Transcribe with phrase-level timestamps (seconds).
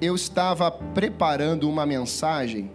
[0.00, 2.70] eu estava preparando uma mensagem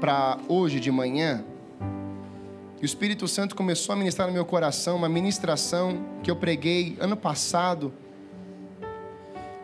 [0.00, 1.44] para hoje de manhã,
[2.80, 6.96] e o Espírito Santo começou a ministrar no meu coração uma ministração que eu preguei
[7.00, 7.92] ano passado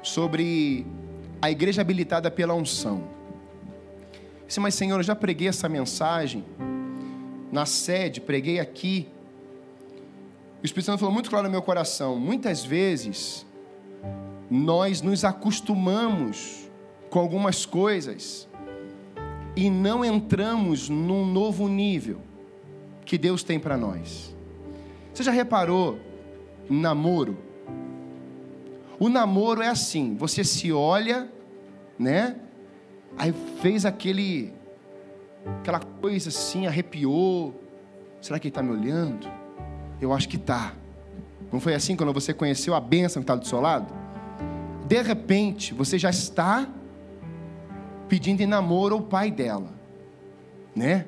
[0.03, 0.87] sobre
[1.43, 3.03] a igreja habilitada pela unção.
[4.46, 6.45] Disse, mas Senhor, eu já preguei essa mensagem
[7.51, 9.09] na sede, preguei aqui.
[10.61, 12.19] O Espírito Santo falou muito claro no meu coração.
[12.19, 13.47] Muitas vezes
[14.51, 16.69] nós nos acostumamos
[17.11, 18.49] com algumas coisas
[19.55, 22.21] e não entramos num novo nível
[23.05, 24.35] que Deus tem para nós.
[25.15, 25.99] Você já reparou
[26.69, 27.38] namoro?
[28.99, 31.30] O namoro é assim, você se olha,
[31.97, 32.37] né?
[33.16, 33.33] Aí
[33.63, 34.52] fez aquele
[35.61, 37.55] aquela coisa assim, arrepiou.
[38.21, 39.38] Será que ele está me olhando?
[40.01, 40.75] Eu acho que está.
[41.52, 43.93] Não foi assim quando você conheceu a bênção que está do seu lado?
[44.87, 46.68] De repente, você já está
[48.09, 49.73] pedindo em namoro ao pai dela,
[50.74, 51.07] né?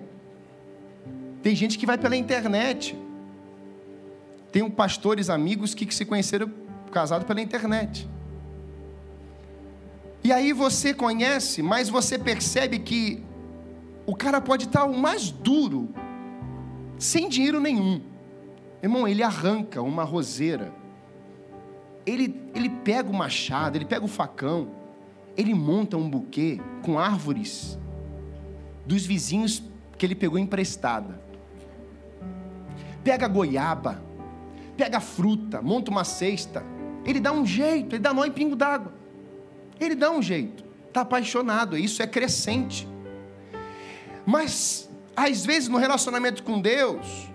[1.42, 2.96] Tem gente que vai pela internet.
[4.52, 6.50] Tem um pastores amigos que, que se conheceram
[6.92, 8.08] casados pela internet.
[10.22, 13.22] E aí você conhece, mas você percebe que
[14.06, 15.88] o cara pode estar o mais duro,
[16.98, 18.02] sem dinheiro nenhum.
[18.82, 20.72] Irmão, ele arranca uma roseira.
[22.06, 24.70] Ele, ele pega o machado, ele pega o facão,
[25.36, 27.78] ele monta um buquê com árvores
[28.86, 29.62] dos vizinhos
[29.96, 31.20] que ele pegou emprestada.
[33.04, 34.02] Pega goiaba,
[34.76, 36.64] pega fruta, monta uma cesta.
[37.04, 38.92] Ele dá um jeito, ele dá nó em pingo d'água.
[39.78, 40.64] Ele dá um jeito.
[40.88, 42.88] Está apaixonado, isso é crescente.
[44.26, 47.29] Mas, às vezes, no relacionamento com Deus,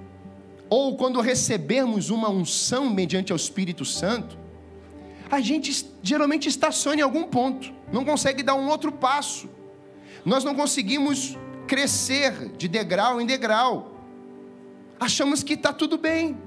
[0.75, 4.37] ou quando recebemos uma unção mediante o Espírito Santo,
[5.31, 9.49] a gente geralmente estaciona em algum ponto, não consegue dar um outro passo.
[10.25, 14.01] Nós não conseguimos crescer de degrau em degrau.
[14.99, 16.37] Achamos que está tudo bem.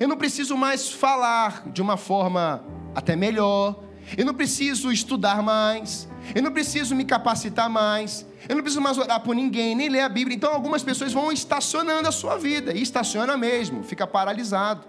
[0.00, 2.64] Eu não preciso mais falar de uma forma
[2.94, 3.78] até melhor.
[4.16, 6.08] Eu não preciso estudar mais.
[6.34, 8.24] Eu não preciso me capacitar mais.
[8.46, 10.36] Eu não preciso mais orar por ninguém, nem ler a Bíblia.
[10.36, 12.72] Então algumas pessoas vão estacionando a sua vida.
[12.72, 14.84] E estaciona mesmo, fica paralisado.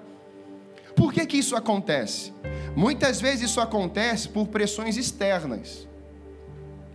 [0.95, 2.33] Por que, que isso acontece?
[2.75, 5.87] Muitas vezes isso acontece por pressões externas,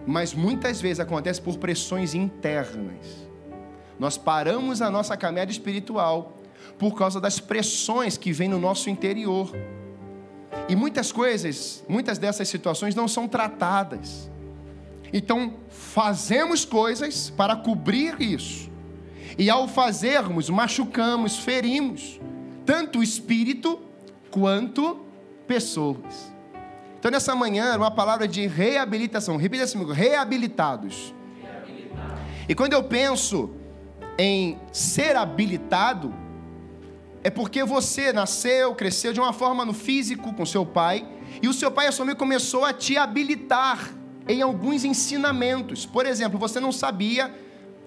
[0.06, 3.26] mas muitas vezes acontece por pressões internas.
[3.98, 6.36] Nós paramos a nossa caminhada espiritual
[6.78, 9.50] por causa das pressões que vêm no nosso interior.
[10.68, 14.30] E muitas coisas, muitas dessas situações não são tratadas.
[15.12, 15.54] Então,
[15.94, 18.68] fazemos coisas para cobrir isso.
[19.38, 22.20] E ao fazermos, machucamos, ferimos
[22.66, 23.80] tanto o espírito
[24.28, 25.06] quanto
[25.46, 26.34] pessoas.
[26.98, 29.36] Então, nessa manhã, uma palavra de reabilitação.
[29.36, 31.14] Repita assim comigo: reabilitados.
[31.40, 32.20] Reabilitado.
[32.48, 33.50] E quando eu penso
[34.18, 36.12] em ser habilitado,
[37.22, 41.06] é porque você nasceu, cresceu de uma forma no físico com seu pai,
[41.40, 45.86] e o seu pai, a sua mãe, começou a te habilitar em alguns ensinamentos.
[45.86, 47.32] Por exemplo, você não sabia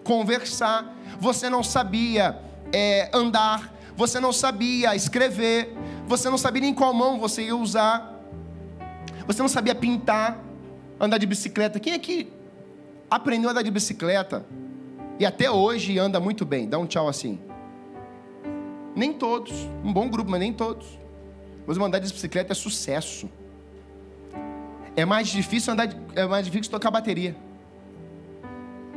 [0.03, 2.39] conversar, você não sabia
[2.71, 5.75] é, andar, você não sabia escrever,
[6.07, 8.15] você não sabia nem qual mão você ia usar,
[9.25, 10.39] você não sabia pintar,
[10.99, 11.79] andar de bicicleta.
[11.79, 12.31] Quem é que
[13.09, 14.45] aprendeu a andar de bicicleta
[15.19, 16.67] e até hoje anda muito bem?
[16.67, 17.39] Dá um tchau assim.
[18.95, 20.87] Nem todos, um bom grupo, mas nem todos.
[21.65, 23.29] Mas andar de bicicleta é sucesso.
[24.97, 27.35] É mais difícil andar, é mais difícil tocar bateria.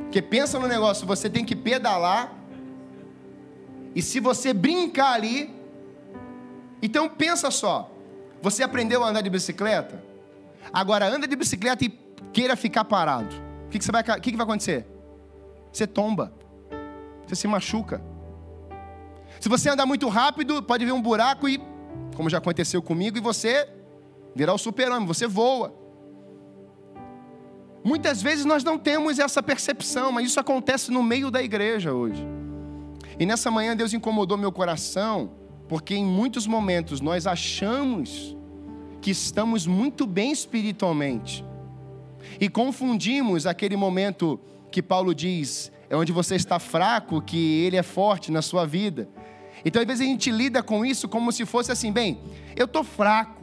[0.05, 2.33] Porque pensa no negócio, você tem que pedalar.
[3.95, 5.55] E se você brincar ali,
[6.81, 7.91] então pensa só,
[8.41, 10.03] você aprendeu a andar de bicicleta,
[10.73, 11.91] agora anda de bicicleta e
[12.33, 13.37] queira ficar parado.
[13.67, 14.87] O que, que, vai, que, que vai acontecer?
[15.71, 16.33] Você tomba,
[17.27, 18.03] você se machuca.
[19.39, 21.61] Se você andar muito rápido, pode vir um buraco e,
[22.17, 23.69] como já aconteceu comigo, e você
[24.35, 25.80] virar o super-homem, você voa.
[27.83, 32.27] Muitas vezes nós não temos essa percepção, mas isso acontece no meio da igreja hoje.
[33.19, 35.33] E nessa manhã Deus incomodou meu coração
[35.69, 38.37] porque em muitos momentos nós achamos
[39.01, 41.45] que estamos muito bem espiritualmente
[42.41, 44.39] e confundimos aquele momento
[44.71, 49.09] que Paulo diz, é onde você está fraco, que ele é forte na sua vida.
[49.65, 52.21] Então, às vezes a gente lida com isso como se fosse assim, bem,
[52.57, 53.40] eu estou fraco,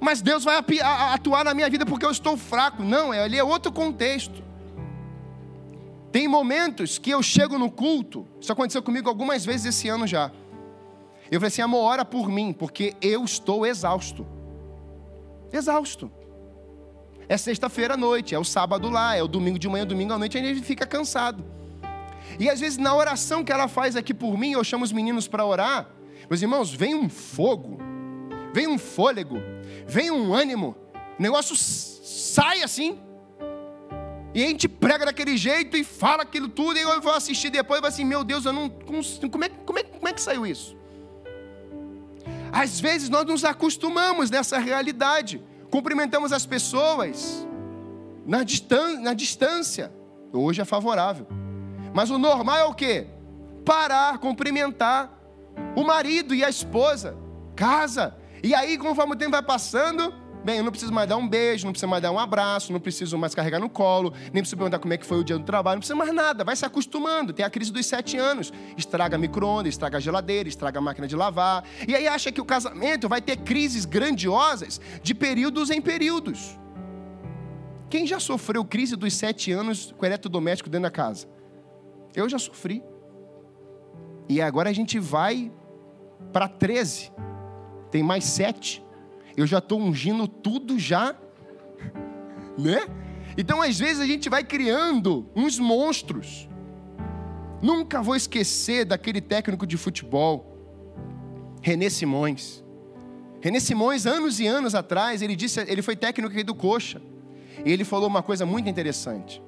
[0.00, 0.62] mas Deus vai
[1.12, 2.82] atuar na minha vida porque eu estou fraco.
[2.82, 4.44] Não, ali é outro contexto.
[6.12, 10.30] Tem momentos que eu chego no culto, isso aconteceu comigo algumas vezes esse ano já.
[11.30, 14.26] Eu falei assim: amor, ora por mim, porque eu estou exausto.
[15.52, 16.10] Exausto.
[17.28, 20.18] É sexta-feira à noite, é o sábado lá, é o domingo de manhã, domingo à
[20.18, 21.44] noite, a gente fica cansado.
[22.38, 25.26] E às vezes na oração que ela faz aqui por mim, eu chamo os meninos
[25.26, 25.88] para orar.
[26.30, 27.78] Meus irmãos, vem um fogo,
[28.56, 29.36] vem um fôlego,
[29.86, 30.74] vem um ânimo,
[31.18, 32.98] o negócio sai assim.
[34.34, 37.78] E a gente prega daquele jeito e fala aquilo tudo, e eu vou assistir depois
[37.78, 38.70] e vou assim, meu Deus, eu não.
[38.70, 40.74] Como é, como, é, como é que saiu isso?
[42.50, 47.46] Às vezes nós nos acostumamos nessa realidade, cumprimentamos as pessoas
[48.24, 49.92] na, distan na distância.
[50.32, 51.26] Hoje é favorável.
[51.92, 53.06] Mas o normal é o quê?
[53.66, 55.12] Parar, cumprimentar
[55.74, 57.14] o marido e a esposa,
[57.54, 58.16] casa.
[58.42, 60.12] E aí, conforme o tempo vai passando,
[60.44, 62.78] bem, eu não preciso mais dar um beijo, não preciso mais dar um abraço, não
[62.78, 65.44] preciso mais carregar no colo, nem preciso perguntar como é que foi o dia do
[65.44, 67.32] trabalho, não precisa mais nada, vai se acostumando.
[67.32, 71.16] Tem a crise dos sete anos, estraga micro-ondas, estraga a geladeira, estraga a máquina de
[71.16, 71.64] lavar.
[71.88, 76.56] E aí acha que o casamento vai ter crises grandiosas de períodos em períodos.
[77.88, 81.26] Quem já sofreu crise dos sete anos com eletrodoméstico dentro da casa?
[82.14, 82.82] Eu já sofri.
[84.28, 85.52] E agora a gente vai
[86.32, 87.12] para 13.
[87.90, 88.84] Tem mais sete.
[89.36, 91.14] Eu já estou ungindo tudo já.
[92.58, 92.86] Né?
[93.36, 96.48] Então, às vezes, a gente vai criando uns monstros.
[97.60, 100.56] Nunca vou esquecer daquele técnico de futebol,
[101.62, 102.64] René Simões.
[103.40, 107.00] René Simões, anos e anos atrás, ele disse, ele foi técnico aqui do Coxa.
[107.64, 109.42] E ele falou uma coisa muito interessante.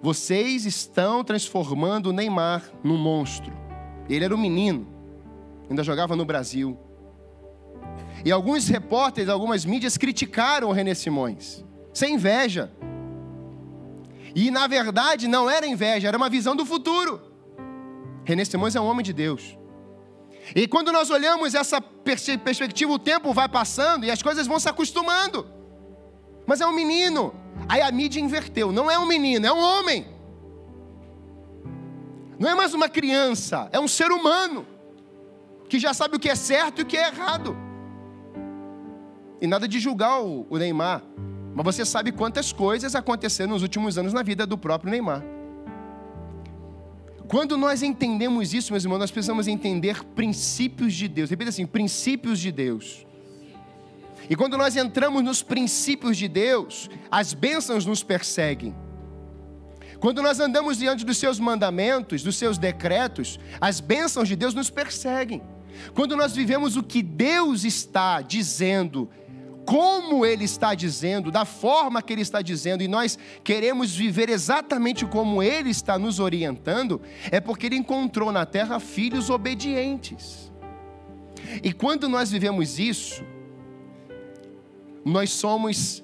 [0.00, 3.52] Vocês estão transformando o Neymar num monstro.
[4.08, 4.86] Ele era um menino,
[5.70, 6.76] ainda jogava no Brasil.
[8.24, 12.72] E alguns repórteres, algumas mídias criticaram o René Simões, sem inveja.
[14.34, 17.20] E na verdade não era inveja, era uma visão do futuro.
[18.24, 19.58] René Simões é um homem de Deus.
[20.54, 24.68] E quando nós olhamos essa perspectiva, o tempo vai passando e as coisas vão se
[24.68, 25.46] acostumando.
[26.46, 27.32] Mas é um menino,
[27.68, 28.72] Aí a mídia inverteu.
[28.72, 30.06] Não é um menino, é um homem.
[32.38, 34.66] Não é mais uma criança, é um ser humano
[35.68, 37.56] que já sabe o que é certo e o que é errado.
[39.42, 41.02] E nada de julgar o, Neymar,
[41.52, 45.20] mas você sabe quantas coisas aconteceram nos últimos anos na vida do próprio Neymar.
[47.26, 51.28] Quando nós entendemos isso, meus irmãos, nós precisamos entender princípios de Deus.
[51.28, 53.04] Repita assim: princípios de Deus.
[54.30, 58.72] E quando nós entramos nos princípios de Deus, as bênçãos nos perseguem.
[59.98, 64.70] Quando nós andamos diante dos seus mandamentos, dos seus decretos, as bênçãos de Deus nos
[64.70, 65.42] perseguem.
[65.94, 69.08] Quando nós vivemos o que Deus está dizendo,
[69.64, 75.06] como Ele está dizendo, da forma que Ele está dizendo, e nós queremos viver exatamente
[75.06, 77.00] como Ele está nos orientando,
[77.30, 80.52] é porque Ele encontrou na terra filhos obedientes.
[81.62, 83.24] E quando nós vivemos isso,
[85.04, 86.02] nós somos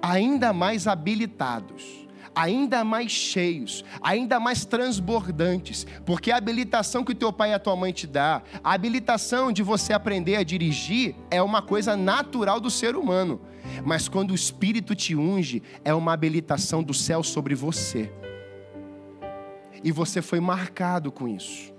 [0.00, 2.01] ainda mais habilitados,
[2.34, 7.58] ainda mais cheios, ainda mais transbordantes, porque a habilitação que o teu pai e a
[7.58, 12.60] tua mãe te dá, a habilitação de você aprender a dirigir é uma coisa natural
[12.60, 13.40] do ser humano.
[13.84, 18.12] Mas quando o Espírito te unge, é uma habilitação do céu sobre você.
[19.84, 21.72] E você foi marcado com isso.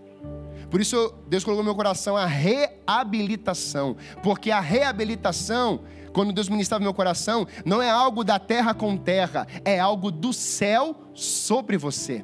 [0.69, 5.81] Por isso, Deus colocou no meu coração a reabilitação, porque a reabilitação
[6.13, 10.31] quando Deus ministrava meu coração, não é algo da terra com terra, é algo do
[10.31, 12.23] céu sobre você.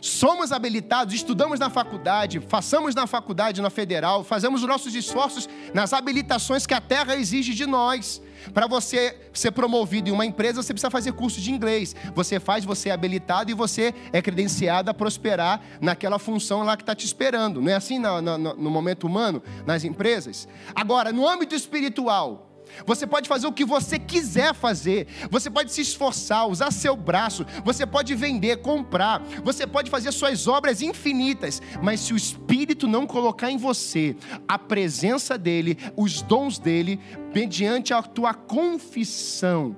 [0.00, 5.92] Somos habilitados, estudamos na faculdade, façamos na faculdade, na federal, fazemos os nossos esforços nas
[5.92, 8.22] habilitações que a terra exige de nós.
[8.54, 11.94] Para você ser promovido em uma empresa, você precisa fazer curso de inglês.
[12.14, 16.82] Você faz, você é habilitado e você é credenciado a prosperar naquela função lá que
[16.82, 17.60] está te esperando.
[17.60, 20.48] Não é assim no, no, no momento humano, nas empresas?
[20.74, 22.49] Agora, no âmbito espiritual,
[22.86, 25.06] você pode fazer o que você quiser fazer.
[25.30, 27.44] Você pode se esforçar, usar seu braço.
[27.64, 29.22] Você pode vender, comprar.
[29.44, 31.60] Você pode fazer suas obras infinitas.
[31.82, 37.00] Mas se o Espírito não colocar em você a presença dele, os dons dele,
[37.34, 39.76] mediante a tua confissão,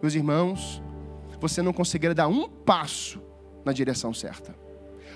[0.00, 0.82] meus irmãos,
[1.40, 3.20] você não conseguirá dar um passo
[3.64, 4.54] na direção certa.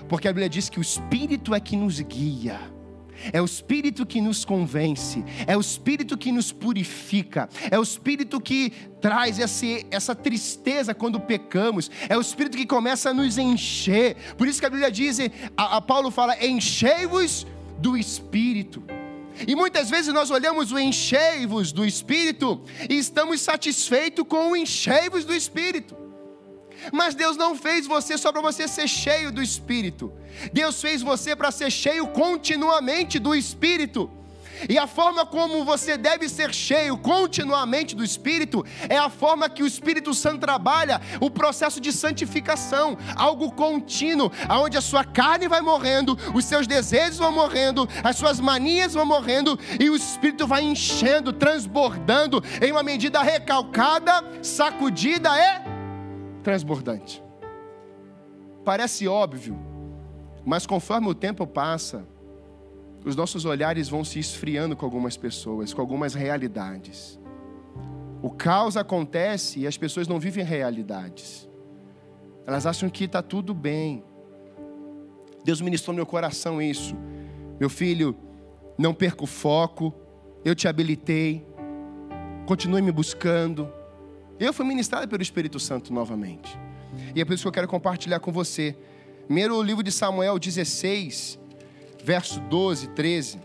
[0.07, 2.76] Porque a Bíblia diz que o Espírito é que nos guia.
[3.31, 8.39] É o Espírito que nos convence, é o Espírito que nos purifica, é o Espírito
[8.39, 8.71] que
[9.01, 14.15] traz esse, essa tristeza quando pecamos, é o Espírito que começa a nos encher.
[14.37, 15.19] Por isso que a Bíblia diz,
[15.55, 17.45] a, a Paulo fala: enchei-vos
[17.79, 18.83] do Espírito.
[19.47, 25.25] E muitas vezes nós olhamos o enchei-vos do Espírito e estamos satisfeitos com o enchei-vos
[25.25, 26.06] do Espírito.
[26.91, 30.11] Mas Deus não fez você só para você ser cheio do Espírito.
[30.53, 34.09] Deus fez você para ser cheio continuamente do Espírito.
[34.69, 39.61] E a forma como você deve ser cheio continuamente do Espírito é a forma que
[39.61, 45.61] o Espírito Santo trabalha o processo de santificação, algo contínuo, aonde a sua carne vai
[45.61, 50.63] morrendo, os seus desejos vão morrendo, as suas manias vão morrendo e o Espírito vai
[50.63, 55.76] enchendo, transbordando em uma medida recalcada, sacudida e
[56.47, 57.21] transbordante.
[58.63, 59.59] Parece óbvio,
[60.45, 62.07] mas conforme o tempo passa,
[63.03, 67.19] os nossos olhares vão se esfriando com algumas pessoas, com algumas realidades.
[68.21, 71.49] O caos acontece e as pessoas não vivem realidades.
[72.45, 74.01] Elas acham que está tudo bem.
[75.43, 76.95] Deus ministrou no meu coração isso.
[77.59, 78.15] Meu filho,
[78.77, 79.93] não perca o foco.
[80.45, 81.45] Eu te habilitei.
[82.45, 83.69] Continue me buscando.
[84.39, 86.57] Eu fui ministrado pelo Espírito Santo novamente.
[87.15, 88.75] E é por isso que eu quero compartilhar com você.
[89.25, 91.39] Primeiro livro de Samuel 16,
[92.03, 93.39] verso 12, 13,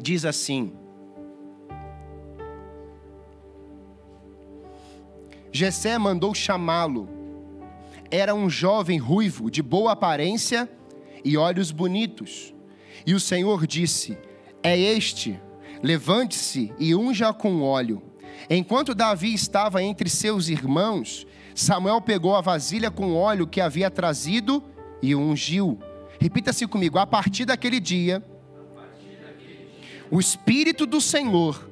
[0.00, 0.72] diz assim:
[5.52, 7.08] Jessé mandou chamá-lo.
[8.10, 10.68] Era um jovem ruivo, de boa aparência
[11.22, 12.54] e olhos bonitos.
[13.06, 14.16] E o Senhor disse:
[14.62, 15.38] É este,
[15.82, 18.02] levante-se e unja com óleo.
[18.48, 24.62] Enquanto Davi estava entre seus irmãos, Samuel pegou a vasilha com óleo que havia trazido
[25.02, 25.78] e o ungiu.
[26.20, 28.22] Repita-se comigo: a partir daquele dia,
[30.10, 31.68] o Espírito do Senhor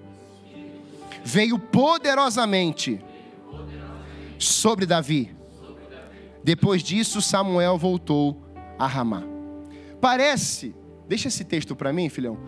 [1.24, 3.00] veio poderosamente
[4.38, 5.34] sobre Davi.
[6.42, 8.42] Depois disso, Samuel voltou
[8.78, 9.22] a Ramá.
[10.00, 10.74] Parece,
[11.06, 12.38] deixa esse texto para mim, filhão.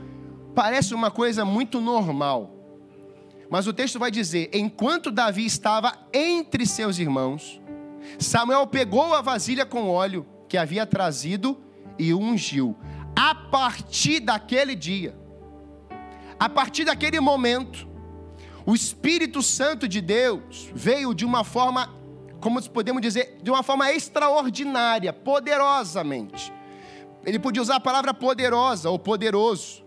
[0.54, 2.61] Parece uma coisa muito normal.
[3.52, 7.60] Mas o texto vai dizer: enquanto Davi estava entre seus irmãos,
[8.18, 11.60] Samuel pegou a vasilha com óleo que havia trazido
[11.98, 12.74] e ungiu.
[13.14, 15.14] A partir daquele dia,
[16.40, 17.86] a partir daquele momento,
[18.64, 21.94] o Espírito Santo de Deus veio de uma forma,
[22.40, 26.50] como podemos dizer, de uma forma extraordinária, poderosamente.
[27.22, 29.81] Ele podia usar a palavra poderosa ou poderoso,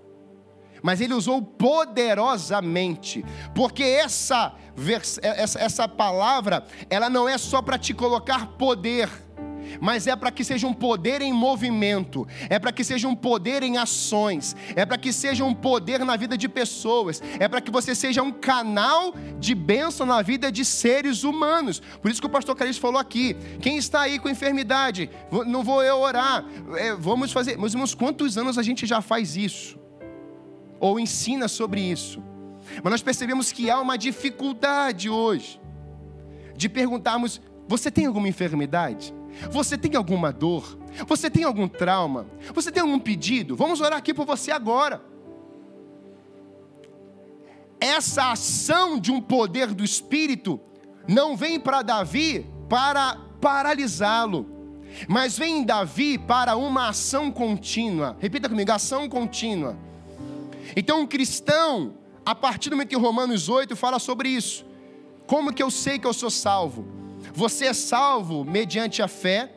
[0.86, 3.26] mas ele usou poderosamente,
[3.56, 4.54] porque essa,
[5.20, 9.10] essa, essa palavra, ela não é só para te colocar poder,
[9.82, 13.64] mas é para que seja um poder em movimento, é para que seja um poder
[13.64, 17.72] em ações, é para que seja um poder na vida de pessoas, é para que
[17.72, 21.82] você seja um canal de bênção na vida de seres humanos.
[22.00, 25.10] Por isso que o pastor Caris falou aqui: quem está aí com enfermidade,
[25.48, 26.46] não vou eu orar,
[26.78, 27.58] é, vamos fazer.
[27.58, 29.84] Meus irmãos, quantos anos a gente já faz isso?
[30.86, 32.22] Ou ensina sobre isso?
[32.84, 35.60] Mas nós percebemos que há uma dificuldade hoje
[36.56, 39.12] de perguntarmos: você tem alguma enfermidade?
[39.50, 40.78] Você tem alguma dor?
[41.08, 42.28] Você tem algum trauma?
[42.54, 43.56] Você tem algum pedido?
[43.56, 45.04] Vamos orar aqui por você agora.
[47.80, 50.60] Essa ação de um poder do Espírito
[51.08, 54.48] não vem para Davi para paralisá-lo,
[55.08, 58.16] mas vem em Davi para uma ação contínua.
[58.20, 59.84] Repita comigo: ação contínua.
[60.76, 64.66] Então, um cristão, a partir do momento que Romanos 8 fala sobre isso,
[65.26, 66.86] como que eu sei que eu sou salvo?
[67.34, 69.52] Você é salvo mediante a fé,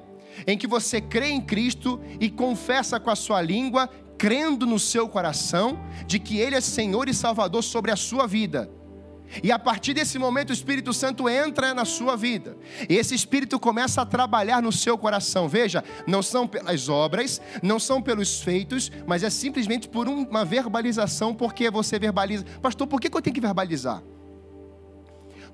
[0.46, 5.08] em que você crê em Cristo e confessa com a sua língua, crendo no seu
[5.08, 8.70] coração, de que Ele é Senhor e Salvador sobre a sua vida.
[9.42, 12.56] E a partir desse momento o Espírito Santo entra na sua vida.
[12.88, 15.48] E esse Espírito começa a trabalhar no seu coração.
[15.48, 21.34] Veja, não são pelas obras, não são pelos feitos, mas é simplesmente por uma verbalização,
[21.34, 22.44] porque você verbaliza.
[22.62, 24.02] Pastor, por que eu tenho que verbalizar?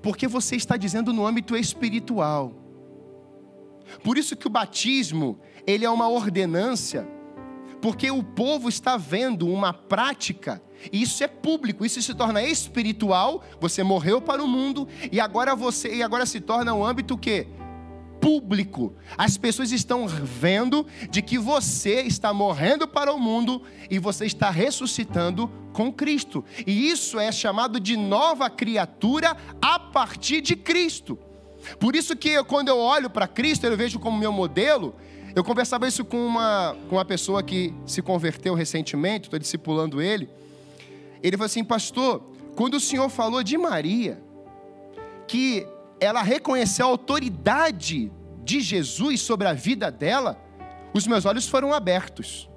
[0.01, 2.53] Porque você está dizendo no âmbito espiritual.
[4.03, 7.07] Por isso que o batismo, ele é uma ordenância,
[7.85, 10.59] porque o povo está vendo uma prática,
[10.91, 15.55] e isso é público, isso se torna espiritual, você morreu para o mundo e agora
[15.55, 17.45] você e agora se torna um âmbito que
[18.19, 18.95] público.
[19.15, 24.49] As pessoas estão vendo de que você está morrendo para o mundo e você está
[24.49, 26.43] ressuscitando com Cristo.
[26.65, 31.19] E isso é chamado de nova criatura a partir de Cristo.
[31.79, 34.95] Por isso que eu, quando eu olho para Cristo, eu vejo como meu modelo.
[35.35, 40.29] Eu conversava isso com uma, com uma pessoa que se converteu recentemente, estou discipulando ele.
[41.21, 42.23] Ele falou assim, pastor,
[42.55, 44.23] quando o senhor falou de Maria,
[45.27, 45.67] que
[45.99, 48.09] ela reconheceu a autoridade
[48.45, 50.41] de Jesus sobre a vida dela,
[50.93, 52.49] os meus olhos foram abertos.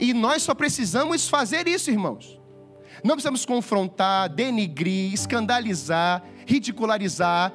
[0.00, 2.40] E nós só precisamos fazer isso, irmãos.
[3.04, 7.52] Não precisamos confrontar, denigrir, escandalizar, ridicularizar.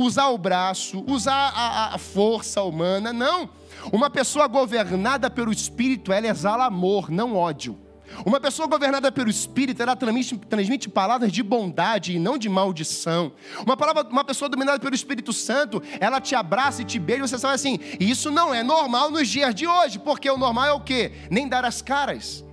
[0.00, 3.50] Usar o braço, usar a, a força humana, não.
[3.92, 7.78] Uma pessoa governada pelo Espírito, ela exala amor, não ódio.
[8.26, 13.32] Uma pessoa governada pelo Espírito, ela transmite, transmite, palavras de bondade e não de maldição.
[13.64, 17.28] Uma, palavra, uma pessoa dominada pelo Espírito Santo, ela te abraça e te beija e
[17.28, 20.72] você sabe assim, isso não é normal nos dias de hoje, porque o normal é
[20.72, 21.12] o quê?
[21.30, 22.44] Nem dar as caras.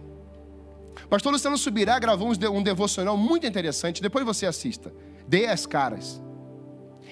[1.10, 4.94] Pastor Luciano Subirá gravou um devocional muito interessante, depois você assista.
[5.28, 6.22] Dê as caras.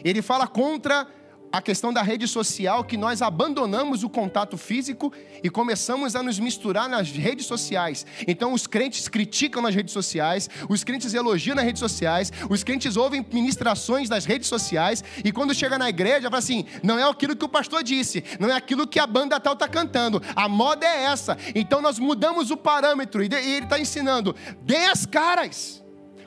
[0.04, 1.08] Ele fala contra
[1.56, 6.38] a questão da rede social, que nós abandonamos o contato físico e começamos a nos
[6.38, 8.06] misturar nas redes sociais.
[8.28, 12.98] Então os crentes criticam nas redes sociais, os crentes elogiam nas redes sociais, os crentes
[12.98, 17.38] ouvem ministrações das redes sociais e quando chega na igreja, fala assim: não é aquilo
[17.38, 20.86] que o pastor disse, não é aquilo que a banda tal está cantando, a moda
[20.86, 21.38] é essa.
[21.56, 25.85] Então nós mudamos o parâmetro e ele está ensinando: dê as caras.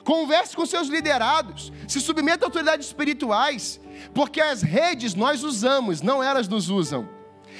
[0.09, 3.79] Converse com seus liderados, se submeta a autoridades espirituais,
[4.11, 7.07] porque as redes nós usamos, não elas nos usam.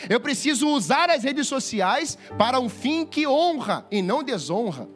[0.09, 4.89] Eu preciso usar as redes sociais para um fim que honra e não desonra.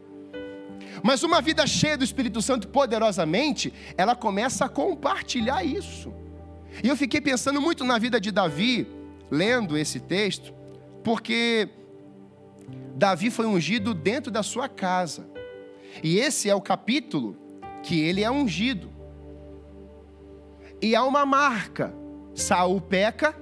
[1.03, 6.12] Mas uma vida cheia do Espírito Santo poderosamente, ela começa a compartilhar isso.
[6.83, 8.88] E eu fiquei pensando muito na vida de Davi,
[9.29, 10.51] lendo esse texto,
[11.03, 11.69] porque
[12.95, 15.29] Davi foi ungido dentro da sua casa.
[16.01, 17.42] E esse é o capítulo
[17.84, 18.90] que ele é ungido.
[20.82, 21.94] E há uma marca.
[22.34, 23.36] Saul peca,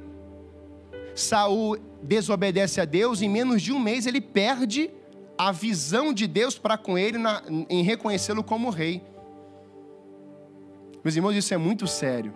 [1.16, 4.90] Saul desobedece a Deus, em menos de um mês ele perde
[5.38, 9.02] a visão de Deus para com ele na, em reconhecê-lo como rei.
[11.04, 12.34] Meus irmãos, isso é muito sério.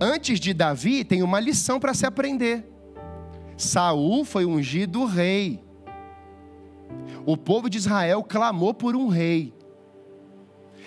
[0.00, 2.66] Antes de Davi, tem uma lição para se aprender.
[3.56, 5.62] Saul foi ungido rei.
[7.24, 9.54] O povo de Israel clamou por um rei.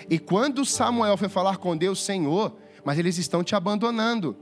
[0.08, 4.36] E quando Samuel foi falar com Deus, Senhor, mas eles estão te abandonando.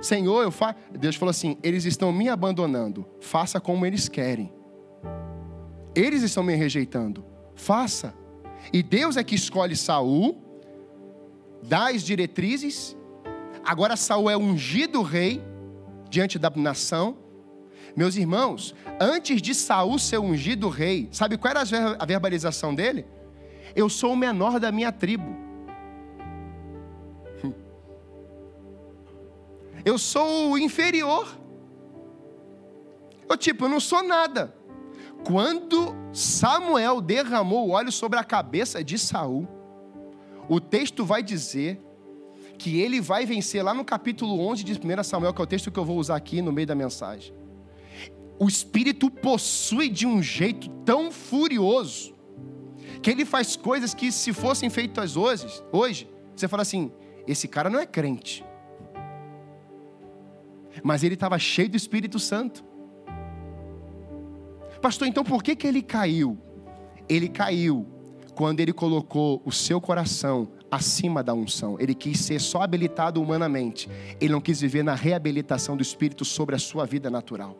[0.00, 0.74] Senhor, eu fa...
[0.98, 3.06] Deus falou assim: eles estão me abandonando.
[3.20, 4.52] Faça como eles querem.
[5.94, 7.24] Eles estão me rejeitando.
[7.54, 8.14] Faça.
[8.72, 10.40] E Deus é que escolhe Saul,
[11.62, 12.96] dá as diretrizes.
[13.64, 15.42] Agora Saul é ungido rei
[16.08, 17.16] diante da nação.
[17.96, 21.62] Meus irmãos, antes de Saul ser ungido rei, sabe qual era
[21.98, 23.04] a verbalização dele?
[23.78, 25.36] Eu sou o menor da minha tribo.
[29.84, 31.28] Eu sou o inferior.
[33.30, 34.52] Eu, tipo, eu não sou nada.
[35.24, 39.46] Quando Samuel derramou o óleo sobre a cabeça de Saul,
[40.48, 41.80] o texto vai dizer
[42.58, 45.70] que ele vai vencer lá no capítulo 11 de 1 Samuel, que é o texto
[45.70, 47.32] que eu vou usar aqui no meio da mensagem.
[48.40, 52.17] O espírito possui de um jeito tão furioso
[53.02, 56.92] que ele faz coisas que, se fossem feitas hoje, hoje, você fala assim:
[57.26, 58.44] esse cara não é crente.
[60.82, 62.64] Mas ele estava cheio do Espírito Santo.
[64.80, 66.38] Pastor, então por que, que ele caiu?
[67.08, 67.86] Ele caiu
[68.34, 71.76] quando ele colocou o seu coração acima da unção.
[71.80, 73.88] Ele quis ser só habilitado humanamente.
[74.20, 77.56] Ele não quis viver na reabilitação do Espírito sobre a sua vida natural.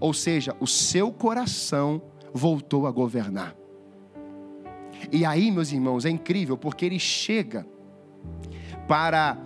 [0.00, 3.54] Ou seja, o seu coração voltou a governar.
[5.10, 7.66] E aí, meus irmãos, é incrível porque ele chega
[8.86, 9.38] para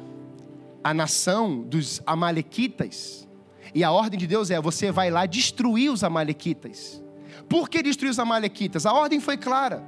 [0.82, 3.28] a nação dos Amalequitas.
[3.74, 7.02] E a ordem de Deus é: você vai lá destruir os Amalequitas.
[7.48, 8.86] Por que destruir os Amalequitas?
[8.86, 9.82] A ordem foi clara.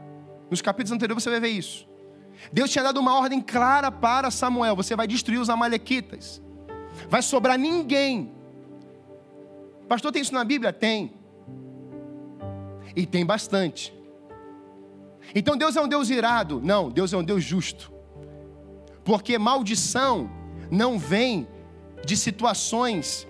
[0.50, 1.88] Nos capítulos anteriores você vai ver isso.
[2.52, 6.42] Deus tinha dado uma ordem clara para Samuel: você vai destruir os Amalequitas.
[7.08, 8.32] Vai sobrar ninguém.
[9.88, 10.72] Pastor, tem isso na Bíblia?
[10.72, 11.12] Tem.
[12.94, 13.92] E tem bastante.
[15.34, 16.60] Então Deus é um Deus irado?
[16.62, 17.92] Não, Deus é um Deus justo.
[19.04, 20.30] Porque maldição
[20.70, 21.48] não vem
[22.04, 23.26] de situações,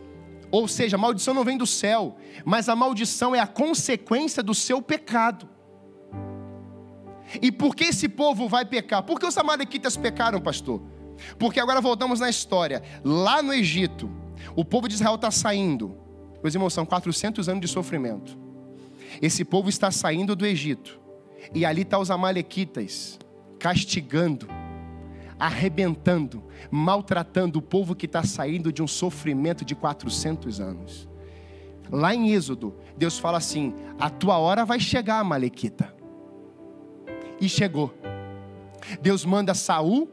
[0.50, 4.80] ou seja, maldição não vem do céu, mas a maldição é a consequência do seu
[4.80, 5.48] pecado.
[7.40, 9.02] E por que esse povo vai pecar?
[9.02, 10.82] Por que os amalequitas pecaram, pastor?
[11.38, 12.82] Porque agora voltamos na história.
[13.04, 14.10] Lá no Egito,
[14.56, 15.96] o povo de Israel está saindo.
[16.42, 18.36] Meus irmãos, são 400 anos de sofrimento.
[19.20, 20.98] Esse povo está saindo do Egito.
[21.54, 23.18] E ali estão tá os amalequitas,
[23.58, 24.48] castigando,
[25.38, 31.08] arrebentando, maltratando o povo que está saindo de um sofrimento de 400 anos.
[31.90, 35.94] Lá em Êxodo, Deus fala assim: a tua hora vai chegar, Amalequita.
[37.40, 37.92] E chegou.
[39.00, 40.08] Deus manda Saul,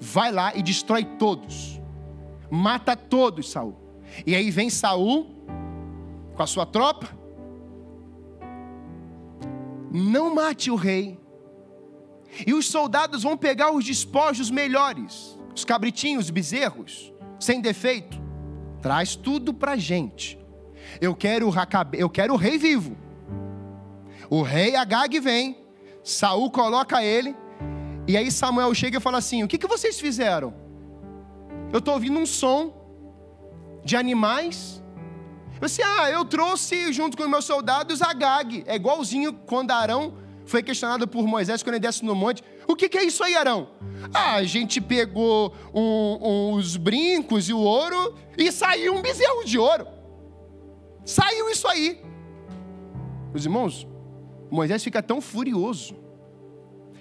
[0.00, 1.80] vai lá e destrói todos.
[2.50, 3.76] Mata todos, Saul.
[4.26, 5.26] E aí vem Saul
[6.34, 7.08] com a sua tropa,
[9.92, 11.18] não mate o rei.
[12.46, 15.38] E os soldados vão pegar os despojos melhores.
[15.54, 18.18] os cabritinhos, os bezerros, sem defeito.
[18.80, 20.38] Traz tudo para gente.
[21.00, 21.50] Eu quero,
[21.92, 22.96] eu quero o rei vivo.
[24.30, 25.58] O rei Agag vem,
[26.02, 27.36] Saul coloca ele,
[28.08, 30.54] e aí Samuel chega e fala assim: O que, que vocês fizeram?
[31.72, 32.72] Eu estou ouvindo um som
[33.84, 34.81] de animais.
[35.62, 38.64] Eu disse, ah, eu trouxe junto com os meus soldados Agag.
[38.66, 42.42] É igualzinho quando Arão foi questionado por Moisés quando ele desce no monte.
[42.66, 43.70] O que, que é isso aí, Arão?
[44.12, 49.44] Ah, a gente pegou um, um, os brincos e o ouro e saiu um bezerro
[49.44, 49.86] de ouro.
[51.04, 52.02] Saiu isso aí.
[53.32, 53.86] Os irmãos,
[54.50, 55.94] Moisés fica tão furioso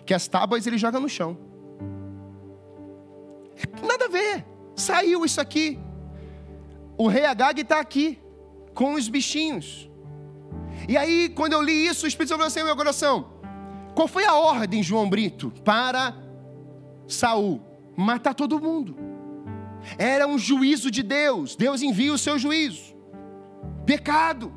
[0.05, 1.35] que as tábuas ele joga no chão.
[3.81, 4.45] Nada a ver.
[4.75, 5.79] Saiu isso aqui.
[6.95, 8.21] O rei Agag está aqui
[8.73, 9.89] com os bichinhos.
[10.87, 13.31] E aí, quando eu li isso, o Espírito Santo falou assim no meu coração:
[13.93, 16.15] qual foi a ordem, João Brito, para
[17.07, 17.61] Saul?
[17.95, 18.95] Matar todo mundo.
[19.97, 21.55] Era um juízo de Deus.
[21.55, 22.95] Deus envia o seu juízo.
[23.85, 24.53] Pecado,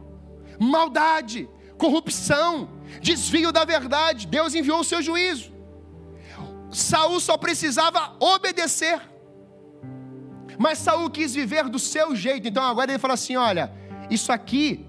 [0.59, 2.69] maldade, corrupção,
[3.01, 4.27] desvio da verdade.
[4.27, 5.53] Deus enviou o seu juízo.
[6.71, 9.01] Saul só precisava obedecer.
[10.59, 12.47] Mas Saul quis viver do seu jeito.
[12.49, 13.73] Então agora ele fala assim: olha,
[14.11, 14.87] isso aqui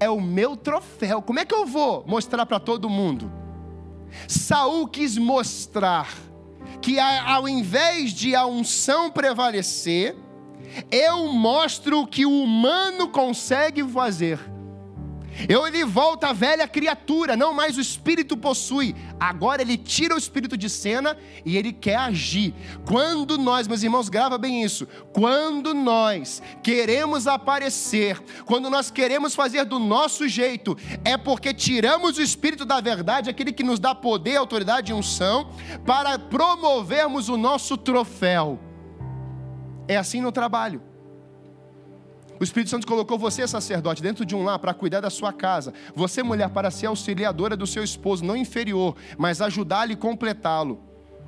[0.00, 1.22] é o meu troféu.
[1.22, 3.30] Como é que eu vou mostrar para todo mundo?
[4.28, 6.08] Saul quis mostrar
[6.80, 10.16] que ao invés de a unção prevalecer,
[10.90, 14.38] eu mostro o que o humano consegue fazer.
[15.48, 18.94] Eu, ele volta a velha criatura, não mais o espírito possui.
[19.18, 22.54] Agora ele tira o espírito de cena e ele quer agir.
[22.86, 24.86] Quando nós, meus irmãos, grava bem isso.
[25.12, 32.22] Quando nós queremos aparecer, quando nós queremos fazer do nosso jeito, é porque tiramos o
[32.22, 35.50] espírito da verdade, aquele que nos dá poder, autoridade e unção,
[35.84, 38.58] para promovermos o nosso troféu.
[39.86, 40.93] É assim no trabalho.
[42.38, 45.72] O Espírito Santo colocou você, sacerdote, dentro de um lar para cuidar da sua casa.
[45.94, 50.80] Você, mulher, para ser auxiliadora do seu esposo, não inferior, mas ajudá-lo e completá-lo.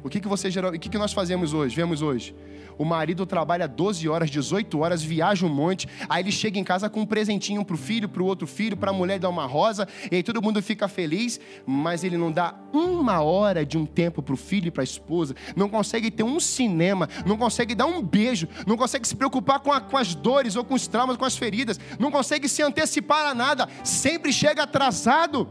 [0.02, 1.74] O que, que você o que, que nós fazemos hoje?
[1.74, 2.34] Vemos hoje
[2.78, 6.88] o marido trabalha 12 horas, 18 horas, viaja um monte, aí ele chega em casa
[6.88, 9.46] com um presentinho para o filho, para o outro filho, para a mulher dar uma
[9.46, 13.86] rosa, e aí todo mundo fica feliz, mas ele não dá uma hora de um
[13.86, 17.74] tempo para o filho e para a esposa, não consegue ter um cinema, não consegue
[17.74, 20.86] dar um beijo, não consegue se preocupar com, a, com as dores ou com os
[20.86, 25.48] traumas, com as feridas, não consegue se antecipar a nada, sempre chega atrasado.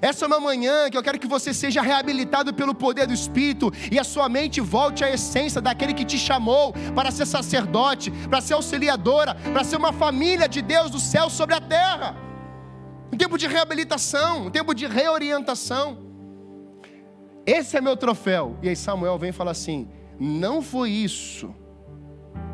[0.00, 3.72] Essa é uma manhã que eu quero que você seja reabilitado pelo poder do Espírito
[3.90, 8.40] e a sua mente volte à essência daquele que te chamou para ser sacerdote, para
[8.40, 12.16] ser auxiliadora, para ser uma família de Deus do céu sobre a terra.
[13.12, 16.06] Um tempo de reabilitação, um tempo de reorientação.
[17.46, 18.56] Esse é meu troféu.
[18.62, 21.54] E aí Samuel vem e fala assim: não foi isso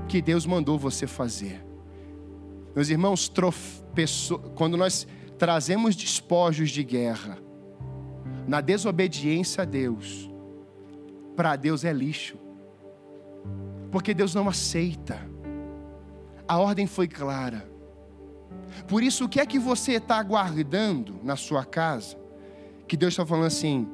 [0.08, 1.64] que Deus mandou você fazer.
[2.74, 3.30] Meus irmãos,
[4.54, 5.06] quando nós
[5.42, 7.36] trazemos despojos de guerra,
[8.46, 10.30] na desobediência a Deus,
[11.34, 12.38] para Deus é lixo,
[13.90, 15.18] porque Deus não aceita,
[16.46, 17.68] a ordem foi clara.
[18.86, 22.16] Por isso, o que é que você está guardando na sua casa?
[22.86, 23.88] Que Deus está falando assim: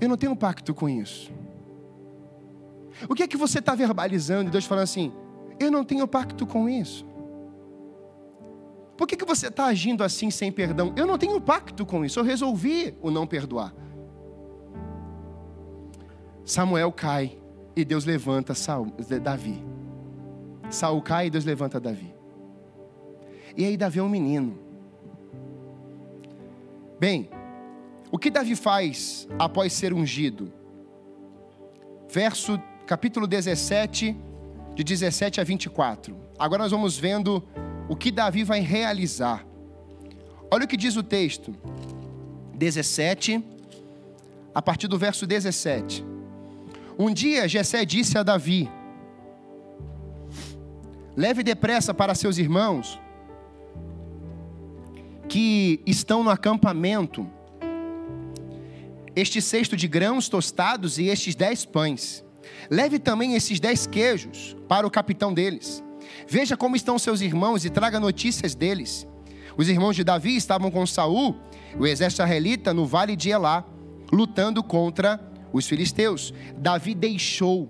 [0.00, 1.30] eu não tenho pacto com isso.
[3.06, 4.48] O que é que você está verbalizando?
[4.48, 5.12] E Deus falando assim:
[5.60, 7.04] eu não tenho pacto com isso.
[8.98, 10.92] Por que, que você está agindo assim sem perdão?
[10.96, 13.72] Eu não tenho pacto com isso, eu resolvi o não perdoar.
[16.44, 17.38] Samuel cai
[17.76, 19.62] e Deus levanta Saul, Davi.
[20.68, 22.12] Saul cai e Deus levanta Davi.
[23.56, 24.58] E aí Davi é um menino.
[26.98, 27.30] Bem,
[28.10, 30.52] o que Davi faz após ser ungido?
[32.10, 34.16] Verso capítulo 17,
[34.74, 36.16] de 17 a 24.
[36.36, 37.44] Agora nós vamos vendo
[37.88, 39.46] o que Davi vai realizar.
[40.50, 41.54] Olha o que diz o texto,
[42.54, 43.42] 17,
[44.54, 46.04] a partir do verso 17.
[46.98, 48.70] Um dia Jessé disse a Davi:
[51.16, 53.00] Leve depressa para seus irmãos
[55.28, 57.26] que estão no acampamento
[59.14, 62.24] este cesto de grãos tostados e estes dez pães.
[62.70, 65.82] Leve também esses dez queijos para o capitão deles
[66.26, 69.06] Veja como estão seus irmãos e traga notícias deles.
[69.56, 71.36] Os irmãos de Davi estavam com Saul,
[71.78, 73.64] o exército israelita, no vale de Elá,
[74.12, 75.20] lutando contra
[75.52, 76.32] os filisteus.
[76.56, 77.68] Davi deixou.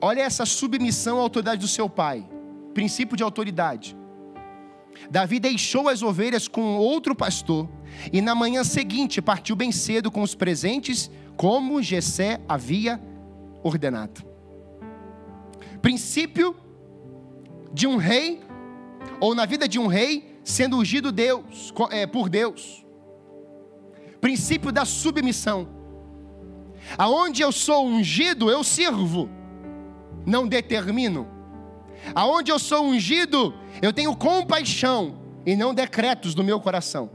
[0.00, 2.26] Olha essa submissão à autoridade do seu pai.
[2.72, 3.96] Princípio de autoridade.
[5.10, 7.68] Davi deixou as ovelhas com outro pastor
[8.12, 13.00] e na manhã seguinte partiu bem cedo com os presentes, como Jessé havia
[13.62, 14.24] ordenado.
[15.80, 16.56] Princípio
[17.72, 18.40] de um rei,
[19.20, 22.84] ou na vida de um rei, sendo ungido Deus, é, por Deus.
[24.20, 25.68] Princípio da submissão.
[26.96, 29.28] Aonde eu sou ungido, eu sirvo,
[30.24, 31.28] não determino.
[32.14, 37.10] Aonde eu sou ungido, eu tenho compaixão e não decretos no meu coração.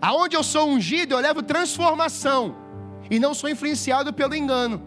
[0.00, 2.54] Aonde eu sou ungido, eu levo transformação
[3.10, 4.82] e não sou influenciado pelo engano.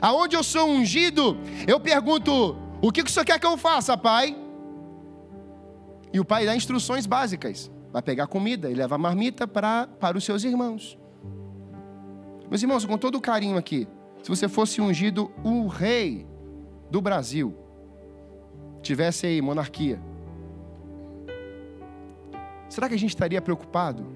[0.00, 1.36] Aonde eu sou ungido,
[1.66, 4.36] eu pergunto: o que o senhor quer que eu faça, pai?
[6.12, 7.70] E o pai dá instruções básicas.
[7.92, 10.98] Vai pegar comida e leva a marmita para, para os seus irmãos.
[12.50, 13.86] Meus irmãos, com todo carinho aqui,
[14.22, 16.26] se você fosse ungido o rei
[16.90, 17.54] do Brasil,
[18.82, 20.02] tivesse aí monarquia,
[22.68, 24.06] será que a gente estaria preocupado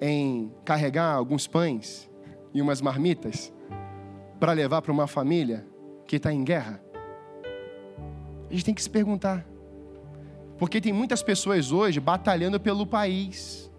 [0.00, 2.10] em carregar alguns pães
[2.52, 3.52] e umas marmitas
[4.38, 5.66] para levar para uma família
[6.06, 6.85] que está em guerra?
[8.50, 9.46] A gente tem que se perguntar.
[10.58, 13.70] Porque tem muitas pessoas hoje batalhando pelo país,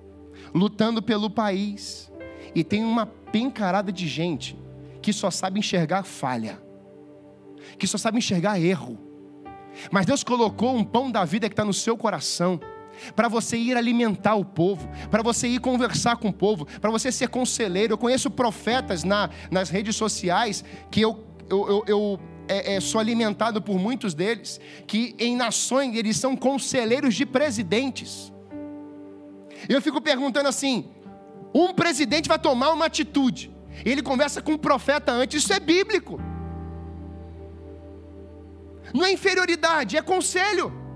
[0.53, 2.11] lutando pelo país,
[2.53, 4.57] e tem uma pencarada de gente
[5.01, 6.61] que só sabe enxergar falha,
[7.77, 8.97] que só sabe enxergar erro.
[9.91, 12.59] Mas Deus colocou um pão da vida que está no seu coração,
[13.15, 17.11] para você ir alimentar o povo, para você ir conversar com o povo, para você
[17.11, 17.93] ser conselheiro.
[17.93, 22.99] Eu conheço profetas na, nas redes sociais que eu, eu, eu, eu é, é, sou
[22.99, 28.31] alimentado por muitos deles, que em nações eles são conselheiros de presidentes.
[29.67, 30.89] Eu fico perguntando assim:
[31.53, 33.51] um presidente vai tomar uma atitude,
[33.85, 36.19] ele conversa com um profeta antes, isso é bíblico.
[38.93, 40.86] Não é inferioridade, é conselho.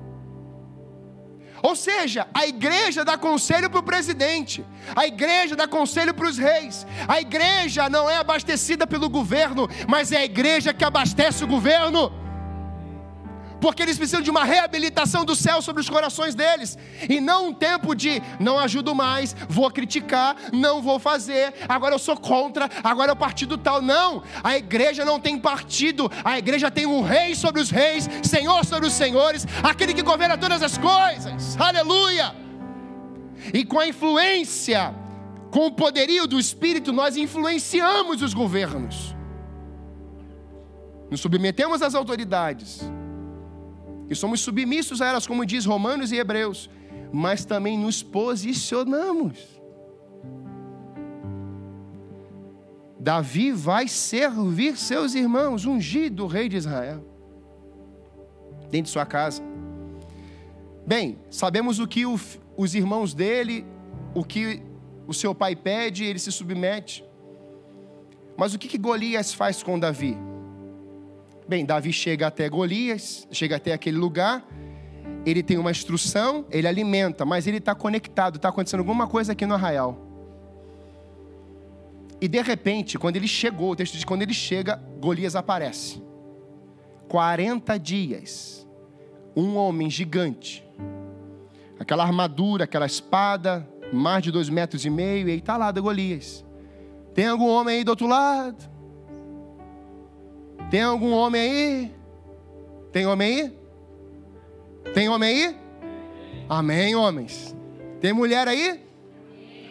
[1.64, 6.38] Ou seja, a igreja dá conselho para o presidente, a igreja dá conselho para os
[6.38, 6.86] reis.
[7.08, 12.21] A igreja não é abastecida pelo governo, mas é a igreja que abastece o governo
[13.62, 17.54] porque eles precisam de uma reabilitação do céu sobre os corações deles, e não um
[17.54, 23.12] tempo de não ajudo mais, vou criticar, não vou fazer, agora eu sou contra, agora
[23.12, 23.82] é o partido tal.
[23.82, 28.66] Não, a igreja não tem partido, a igreja tem um rei sobre os reis, senhor
[28.66, 32.36] sobre os senhores, aquele que governa todas as coisas, aleluia.
[33.54, 34.94] E com a influência,
[35.52, 39.16] com o poderio do Espírito, nós influenciamos os governos,
[41.12, 42.82] nos submetemos às autoridades
[44.12, 46.70] e somos submissos a elas, como diz Romanos e Hebreus,
[47.14, 49.62] mas também nos posicionamos.
[53.00, 57.06] Davi vai servir seus irmãos, ungido rei de Israel,
[58.70, 59.42] dentro de sua casa.
[60.86, 62.20] Bem, sabemos o que o,
[62.58, 63.66] os irmãos dele,
[64.14, 64.62] o que
[65.08, 67.02] o seu pai pede, ele se submete.
[68.38, 70.18] Mas o que, que Golias faz com Davi?
[71.52, 74.42] Bem, Davi chega até Golias, chega até aquele lugar,
[75.26, 79.46] ele tem uma instrução, ele alimenta, mas ele está conectado, está acontecendo alguma coisa aqui
[79.46, 80.00] no arraial.
[82.22, 86.02] E de repente, quando ele chegou, o texto diz: quando ele chega, Golias aparece.
[87.10, 88.66] 40 dias,
[89.36, 90.66] um homem gigante,
[91.78, 95.82] aquela armadura, aquela espada, mais de dois metros e meio, e aí está lá da
[95.82, 96.46] Golias.
[97.14, 98.72] Tem algum homem aí do outro lado?
[100.72, 101.92] Tem algum homem aí?
[102.94, 103.58] Tem homem aí?
[104.94, 105.58] Tem homem aí?
[106.48, 107.54] Amém, homens.
[108.00, 108.82] Tem mulher aí?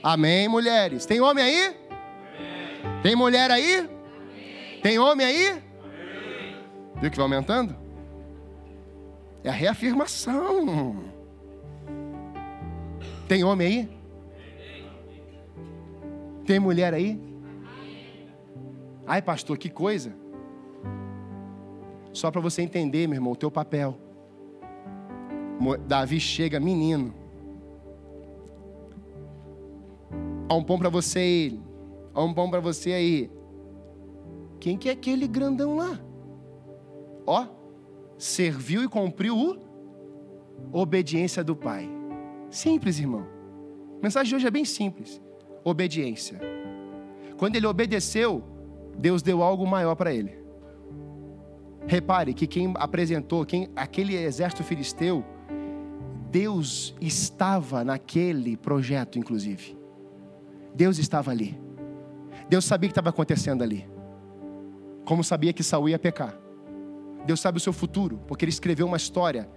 [0.03, 1.07] Amém, mulheres.
[1.07, 1.75] Tem homem aí?
[3.03, 3.89] Tem mulher aí?
[4.83, 5.63] Tem homem aí?
[7.01, 7.75] Viu que vai aumentando?
[9.43, 11.03] É a reafirmação.
[13.27, 14.01] Tem homem aí?
[16.45, 17.19] Tem mulher aí?
[19.07, 20.20] Ai, pastor, que coisa.
[22.13, 23.97] Só para você entender, meu irmão, o teu papel.
[25.87, 27.15] Davi chega menino.
[30.49, 31.61] Há um pão para você aí.
[32.15, 33.31] Há um pão para você aí.
[34.59, 36.01] Quem que é aquele grandão lá?
[37.27, 37.47] Ó,
[38.19, 39.71] serviu e cumpriu o
[40.73, 41.89] obediência do pai.
[42.51, 43.27] Simples, irmão.
[43.99, 45.21] A mensagem de hoje é bem simples.
[45.65, 46.41] Obediência.
[47.37, 48.43] Quando ele obedeceu,
[48.99, 50.40] Deus deu algo maior para ele.
[51.87, 55.25] Repare que quem apresentou, quem aquele exército filisteu,
[56.31, 59.77] Deus estava naquele projeto, inclusive.
[60.75, 61.59] Deus estava ali.
[62.49, 63.89] Deus sabia o que estava acontecendo ali.
[65.05, 66.39] Como sabia que Saul ia pecar.
[67.27, 69.49] Deus sabe o seu futuro, porque ele escreveu uma história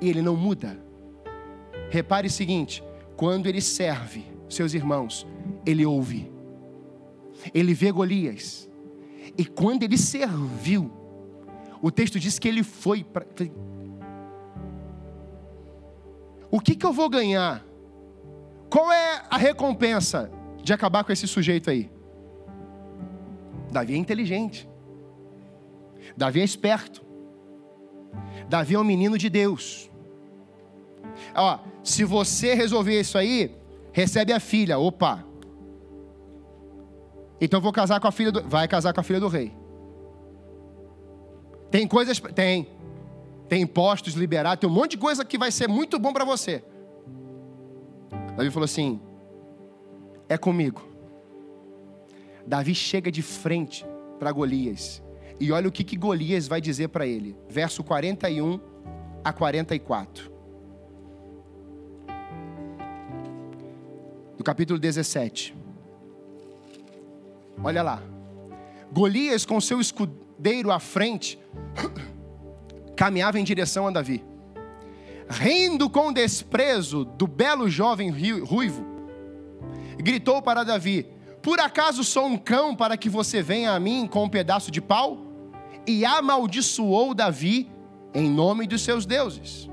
[0.00, 0.78] e ele não muda.
[1.90, 2.82] Repare o seguinte:
[3.16, 5.26] quando ele serve seus irmãos,
[5.66, 6.30] ele ouve.
[7.52, 8.68] Ele vê Golias,
[9.36, 10.90] E quando ele serviu,
[11.82, 13.26] o texto diz que ele foi para.
[16.48, 17.66] O que, que eu vou ganhar?
[18.70, 20.30] Qual é a recompensa
[20.62, 21.90] de acabar com esse sujeito aí?
[23.72, 24.68] Davi é inteligente.
[26.16, 27.04] Davi é esperto.
[28.48, 29.90] Davi é um menino de Deus.
[31.34, 33.56] Ó, se você resolver isso aí,
[33.92, 34.78] recebe a filha.
[34.78, 35.24] Opa.
[37.40, 38.42] Então vou casar com a filha do.
[38.44, 39.61] Vai casar com a filha do rei.
[41.72, 42.20] Tem coisas.
[42.20, 42.68] Tem.
[43.48, 46.62] Tem impostos liberados, tem um monte de coisa que vai ser muito bom para você.
[48.36, 49.00] Davi falou assim:
[50.28, 50.82] é comigo.
[52.46, 53.84] Davi chega de frente
[54.18, 55.02] para Golias.
[55.40, 57.36] E olha o que, que Golias vai dizer para ele.
[57.48, 58.60] Verso 41
[59.24, 60.30] a 44.
[64.36, 65.54] Do capítulo 17.
[67.62, 68.02] Olha lá.
[68.92, 69.80] Golias, com seu
[70.42, 71.38] escudeiro à frente,
[72.96, 74.24] caminhava em direção a Davi.
[75.30, 78.84] Rindo com desprezo do belo jovem ruivo,
[79.98, 81.06] gritou para Davi:
[81.40, 84.80] Por acaso sou um cão para que você venha a mim com um pedaço de
[84.80, 85.18] pau?
[85.86, 87.70] E amaldiçoou Davi
[88.12, 89.70] em nome dos seus deuses.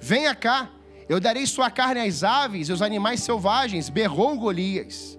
[0.00, 0.70] Venha cá,
[1.08, 5.18] eu darei sua carne às aves e aos animais selvagens, berrou Golias.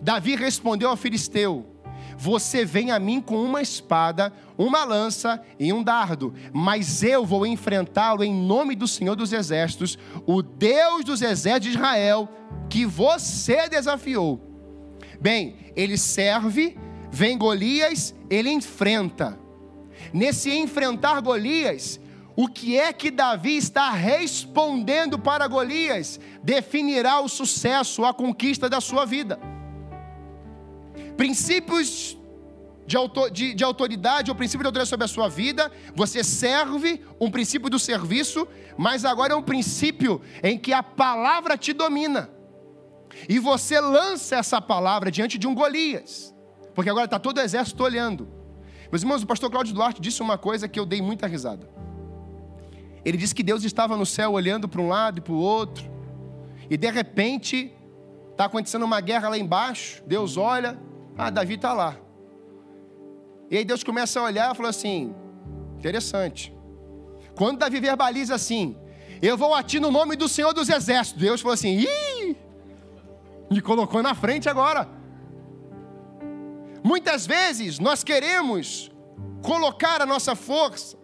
[0.00, 1.71] Davi respondeu ao filisteu:
[2.16, 7.46] Você vem a mim com uma espada, uma lança e um dardo, mas eu vou
[7.46, 12.28] enfrentá-lo em nome do Senhor dos Exércitos, o Deus dos exércitos de Israel,
[12.68, 14.40] que você desafiou.
[15.20, 16.76] Bem, ele serve,
[17.10, 19.38] vem Golias, ele enfrenta.
[20.12, 22.00] Nesse enfrentar Golias,
[22.34, 28.80] o que é que Davi está respondendo para Golias definirá o sucesso, a conquista da
[28.80, 29.38] sua vida.
[31.16, 32.18] Princípios
[32.86, 37.00] de, autor, de, de autoridade ou princípio de autoridade sobre a sua vida, você serve
[37.20, 42.30] um princípio do serviço, mas agora é um princípio em que a palavra te domina.
[43.28, 46.34] E você lança essa palavra diante de um Golias,
[46.74, 48.28] porque agora está todo o exército olhando.
[48.90, 51.68] Meus irmãos, o pastor Cláudio Duarte disse uma coisa que eu dei muita risada.
[53.04, 55.90] Ele disse que Deus estava no céu olhando para um lado e para o outro,
[56.70, 57.72] e de repente
[58.32, 60.02] está acontecendo uma guerra lá embaixo.
[60.06, 60.78] Deus olha,
[61.16, 61.96] ah, Davi está lá.
[63.50, 65.14] E aí Deus começa a olhar e falou assim:
[65.78, 66.54] interessante.
[67.34, 68.76] Quando Davi verbaliza assim,
[69.20, 72.36] eu vou a ti no nome do Senhor dos Exércitos, Deus falou assim: ih,
[73.50, 74.88] me colocou na frente agora.
[76.82, 78.90] Muitas vezes nós queremos
[79.42, 80.96] colocar a nossa força,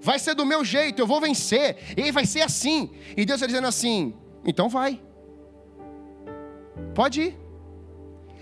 [0.00, 2.90] vai ser do meu jeito, eu vou vencer, e vai ser assim.
[3.16, 5.00] E Deus está dizendo assim: então vai,
[6.94, 7.38] pode ir.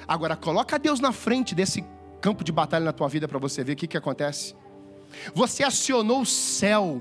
[0.06, 1.84] Agora, coloca Deus na frente desse
[2.20, 4.54] campo de batalha na tua vida para você ver o que, que acontece.
[5.34, 7.00] Você acionou o céu.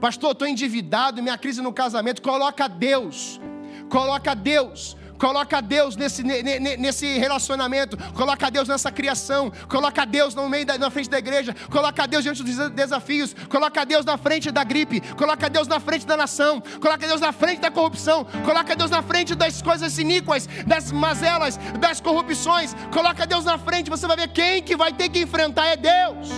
[0.00, 2.22] Pastor, estou endividado, minha crise no casamento.
[2.22, 3.40] Coloca Deus.
[3.88, 4.96] Coloca Deus.
[5.20, 10.88] Coloca Deus nesse, nesse relacionamento, coloca Deus nessa criação, coloca Deus no meio da, na
[10.88, 15.50] frente da igreja, coloca Deus diante dos desafios, coloca Deus na frente da gripe, coloca
[15.50, 19.34] Deus na frente da nação, coloca Deus na frente da corrupção, coloca Deus na frente
[19.34, 24.62] das coisas iníquas, das mazelas, das corrupções, coloca Deus na frente, você vai ver quem
[24.62, 26.30] que vai ter que enfrentar é Deus,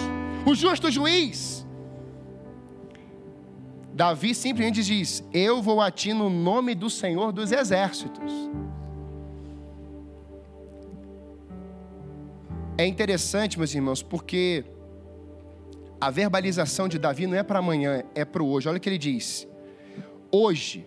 [0.44, 1.61] o justo juiz.
[3.92, 8.32] Davi simplesmente diz: Eu vou a ti no nome do Senhor dos exércitos.
[12.78, 14.64] É interessante, meus irmãos, porque
[16.00, 18.68] a verbalização de Davi não é para amanhã, é para o hoje.
[18.68, 19.46] Olha o que ele diz:
[20.30, 20.86] Hoje,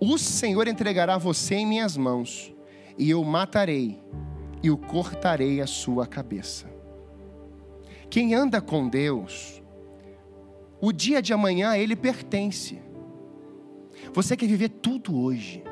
[0.00, 2.54] o Senhor entregará você em minhas mãos,
[2.96, 4.02] e eu matarei,
[4.62, 6.66] e o cortarei a sua cabeça.
[8.08, 9.59] Quem anda com Deus,
[10.80, 12.80] o dia de amanhã ele pertence.
[14.12, 15.62] Você quer viver tudo hoje.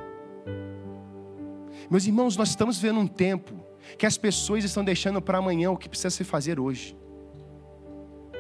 [1.91, 3.55] Meus irmãos, nós estamos vivendo um tempo
[3.97, 6.97] que as pessoas estão deixando para amanhã o que precisa se fazer hoje.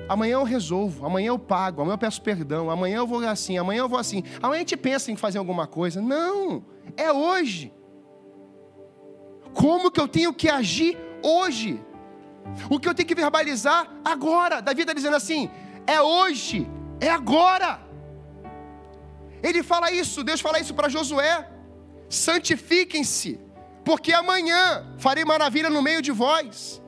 [0.09, 3.81] Amanhã eu resolvo, amanhã eu pago, amanhã eu peço perdão, amanhã eu vou assim, amanhã
[3.81, 4.23] eu vou assim.
[4.43, 6.01] Amanhã a gente pensa em fazer alguma coisa.
[6.01, 6.65] Não,
[6.97, 7.73] é hoje.
[9.53, 11.81] Como que eu tenho que agir hoje?
[12.71, 14.61] O que eu tenho que verbalizar agora?
[14.63, 15.51] Davi está dizendo assim:
[15.97, 16.59] é hoje,
[17.01, 17.71] é agora.
[19.49, 21.35] Ele fala isso, Deus fala isso para Josué:
[22.09, 23.33] santifiquem-se,
[23.89, 24.61] porque amanhã
[24.99, 26.83] farei maravilha no meio de vós.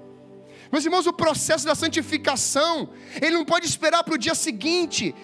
[0.72, 2.90] Meus irmãos, o processo da santificação,
[3.20, 5.14] ele não pode esperar para o dia seguinte.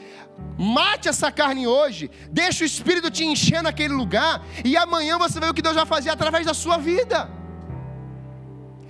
[0.59, 5.51] Mate essa carne hoje, deixa o Espírito te encher naquele lugar, e amanhã você ver
[5.51, 7.31] o que Deus vai fazer através da sua vida.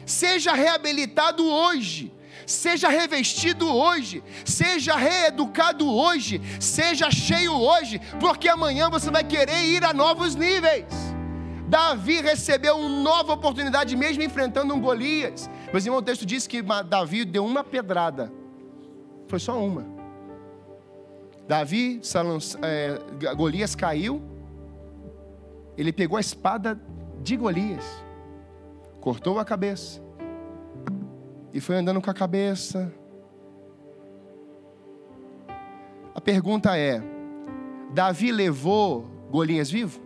[0.04, 2.15] Seja reabilitado hoje.
[2.46, 9.84] Seja revestido hoje, seja reeducado hoje, seja cheio hoje, porque amanhã você vai querer ir
[9.84, 10.86] a novos níveis.
[11.68, 15.50] Davi recebeu uma nova oportunidade, mesmo enfrentando um Golias.
[15.72, 18.32] Mas irmão, o texto diz que Davi deu uma pedrada,
[19.26, 19.84] foi só uma.
[21.48, 22.00] Davi,
[22.62, 24.22] é, Golias caiu,
[25.76, 26.80] ele pegou a espada
[27.22, 27.84] de Golias,
[29.00, 30.00] cortou a cabeça,
[31.56, 32.92] e foi andando com a cabeça.
[36.14, 37.00] A pergunta é:
[37.94, 39.98] Davi levou Golias vivo?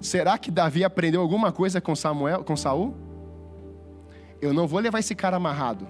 [0.00, 2.94] Será que Davi aprendeu alguma coisa com Samuel, com Saul?
[4.40, 5.86] Eu não vou levar esse cara amarrado.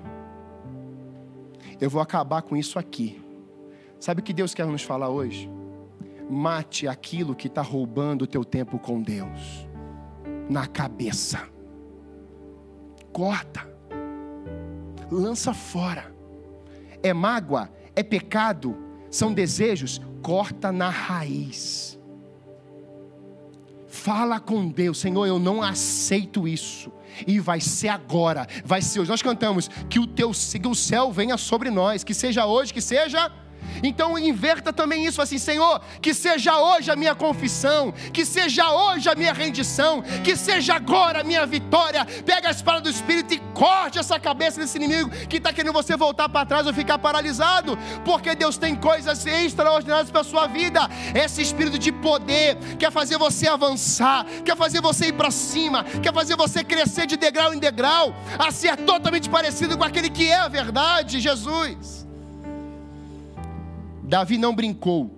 [1.81, 3.23] Eu vou acabar com isso aqui.
[4.01, 5.49] Sabe o que Deus quer nos falar hoje?
[6.29, 9.71] Mate aquilo que está roubando o teu tempo com Deus
[10.49, 11.41] na cabeça.
[13.13, 13.67] Corta.
[15.11, 16.13] Lança fora.
[17.03, 18.77] É mágoa, é pecado,
[19.11, 21.99] são desejos, corta na raiz.
[23.87, 26.91] Fala com Deus, Senhor, eu não aceito isso.
[27.27, 29.11] E vai ser agora, vai ser hoje.
[29.11, 32.81] Nós cantamos que o teu que o céu venha sobre nós, que seja hoje, que
[32.81, 33.31] seja
[33.83, 39.09] então inverta também isso assim, Senhor, que seja hoje a minha confissão, que seja hoje
[39.09, 42.05] a minha rendição, que seja agora a minha vitória.
[42.25, 45.97] Pega a espada do Espírito e corte essa cabeça desse inimigo que está querendo você
[45.97, 50.89] voltar para trás ou ficar paralisado, porque Deus tem coisas extraordinárias para a sua vida.
[51.15, 56.13] Esse espírito de poder quer fazer você avançar, quer fazer você ir para cima, quer
[56.13, 60.37] fazer você crescer de degrau em degrau, a ser totalmente parecido com aquele que é
[60.37, 62.12] a verdade, Jesus.
[64.13, 65.11] Davi não brincou.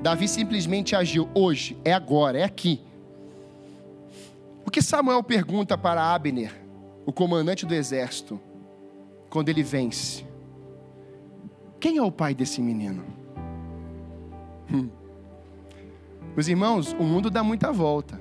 [0.00, 1.28] Davi simplesmente agiu.
[1.34, 2.80] Hoje, é agora, é aqui.
[4.64, 6.54] O que Samuel pergunta para Abner,
[7.04, 8.40] o comandante do exército,
[9.28, 10.26] quando ele vence?
[11.78, 13.04] Quem é o pai desse menino?
[14.72, 14.88] Hum.
[16.34, 18.18] Meus irmãos, o mundo dá muita volta.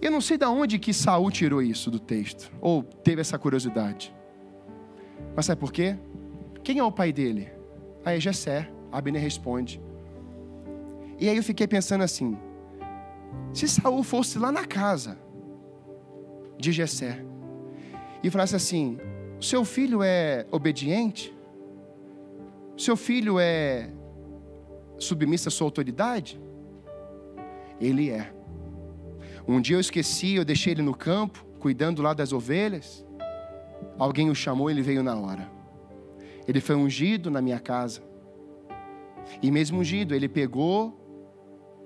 [0.00, 4.14] Eu não sei de onde que Saul tirou isso do texto, ou teve essa curiosidade.
[5.34, 5.96] Mas sabe por quê?
[6.62, 7.53] Quem é o pai dele?
[8.04, 9.80] Aí Jessé, Abner responde.
[11.18, 12.36] E aí eu fiquei pensando assim:
[13.52, 15.18] se Saul fosse lá na casa
[16.58, 17.24] de Jessé
[18.22, 18.98] e falasse assim:
[19.40, 21.34] seu filho é obediente?
[22.76, 23.90] Seu filho é
[24.98, 26.40] submisso à sua autoridade?
[27.80, 28.32] Ele é.
[29.46, 33.04] Um dia eu esqueci, eu deixei ele no campo, cuidando lá das ovelhas.
[33.98, 35.53] Alguém o chamou, ele veio na hora.
[36.46, 38.02] Ele foi ungido na minha casa.
[39.42, 41.00] E mesmo ungido, ele pegou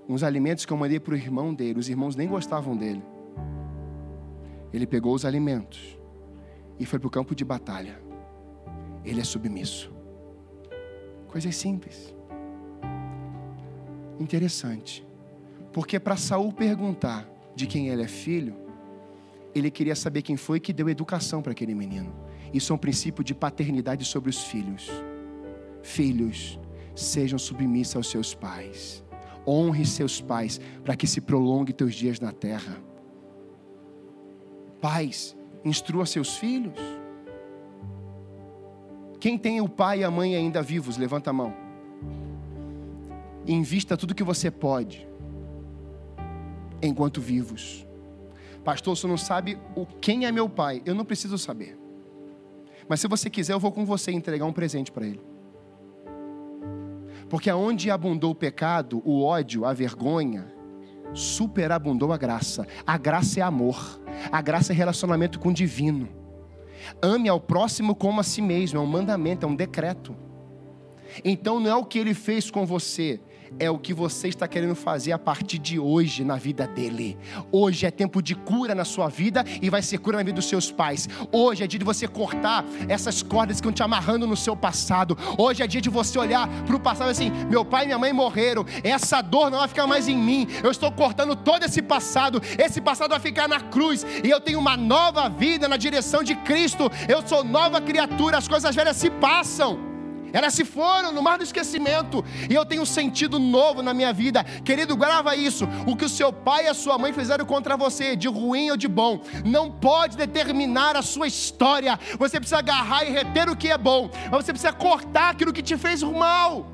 [0.09, 1.79] uns alimentos que eu mandei para o irmão dele.
[1.79, 3.03] Os irmãos nem gostavam dele.
[4.73, 5.99] Ele pegou os alimentos
[6.79, 8.01] e foi para o campo de batalha.
[9.05, 9.93] Ele é submisso.
[11.29, 12.15] Coisas simples.
[14.19, 15.07] Interessante.
[15.73, 18.55] Porque para Saul perguntar de quem ele é filho,
[19.55, 22.13] ele queria saber quem foi que deu educação para aquele menino.
[22.53, 24.89] Isso é um princípio de paternidade sobre os filhos.
[25.83, 26.59] Filhos,
[26.95, 29.05] sejam submissos aos seus pais.
[29.47, 32.77] Honre seus pais para que se prolongue teus dias na terra.
[34.81, 36.79] Pais, instrua seus filhos.
[39.21, 41.55] Quem tem o pai e a mãe ainda vivos, levanta a mão.
[43.47, 45.09] Invista tudo que você pode
[46.83, 47.87] enquanto vivos.
[48.63, 50.83] Pastor, você não sabe o quem é meu pai.
[50.85, 51.78] Eu não preciso saber.
[52.89, 55.21] Mas se você quiser, eu vou com você entregar um presente para ele.
[57.29, 60.47] Porque aonde abundou o pecado, o ódio, a vergonha,
[61.13, 62.67] superabundou a graça.
[62.87, 64.01] A graça é amor.
[64.33, 66.09] A graça é relacionamento com o divino.
[67.03, 70.17] Ame ao próximo como a si mesmo, é um mandamento, é um decreto.
[71.25, 73.21] Então não é o que ele fez com você,
[73.59, 77.17] é o que você está querendo fazer a partir de hoje na vida dele.
[77.51, 80.49] Hoje é tempo de cura na sua vida e vai ser cura na vida dos
[80.49, 81.09] seus pais.
[81.33, 85.17] Hoje é dia de você cortar essas cordas que estão te amarrando no seu passado.
[85.37, 88.13] Hoje é dia de você olhar para o passado assim: meu pai e minha mãe
[88.13, 90.47] morreram, essa dor não vai ficar mais em mim.
[90.63, 94.59] Eu estou cortando todo esse passado, esse passado vai ficar na cruz e eu tenho
[94.59, 96.91] uma nova vida na direção de Cristo.
[97.09, 99.88] Eu sou nova criatura, as coisas velhas se passam.
[100.33, 102.25] Elas se foram no mar do esquecimento.
[102.49, 104.45] E eu tenho um sentido novo na minha vida.
[104.65, 105.67] Querido, grava isso.
[105.87, 108.77] O que o seu pai e a sua mãe fizeram contra você, de ruim ou
[108.77, 111.99] de bom, não pode determinar a sua história.
[112.19, 114.11] Você precisa agarrar e reter o que é bom.
[114.31, 116.67] Mas você precisa cortar aquilo que te fez mal.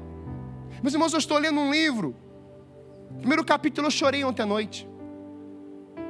[0.83, 2.25] Meus irmãos, eu estou lendo um livro
[3.19, 4.89] Primeiro capítulo eu chorei ontem à noite.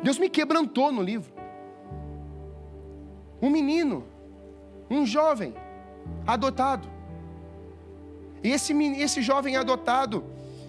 [0.03, 1.33] Deus me quebrantou no livro.
[3.41, 4.05] Um menino,
[4.91, 5.55] um jovem,
[6.27, 6.89] adotado.
[8.45, 10.23] E esse, esse jovem adotado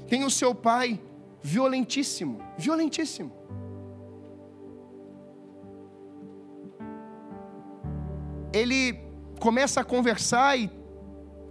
[0.08, 1.00] tem o seu pai
[1.42, 3.32] violentíssimo violentíssimo.
[8.54, 8.98] Ele
[9.40, 10.72] começa a conversar e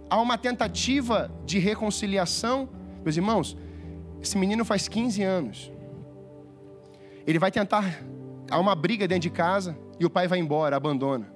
[0.09, 2.67] há uma tentativa de reconciliação.
[3.03, 3.55] Meus irmãos,
[4.19, 5.71] esse menino faz 15 anos.
[7.27, 8.03] Ele vai tentar.
[8.49, 11.31] Há uma briga dentro de casa e o pai vai embora, abandona.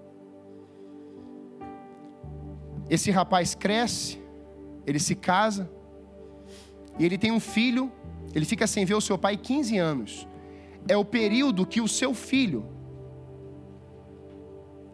[2.90, 4.19] Esse rapaz cresce,
[4.90, 5.70] ele se casa,
[6.98, 7.92] e ele tem um filho,
[8.34, 10.28] ele fica sem ver o seu pai 15 anos.
[10.88, 12.66] É o período que o seu filho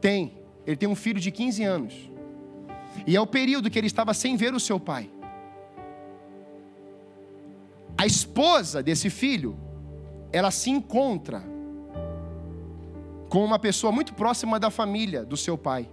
[0.02, 0.38] tem.
[0.68, 2.12] Ele tem um filho de 15 anos.
[3.08, 5.10] E é o período que ele estava sem ver o seu pai.
[7.98, 9.58] A esposa desse filho,
[10.32, 11.42] ela se encontra
[13.30, 15.90] com uma pessoa muito próxima da família do seu pai.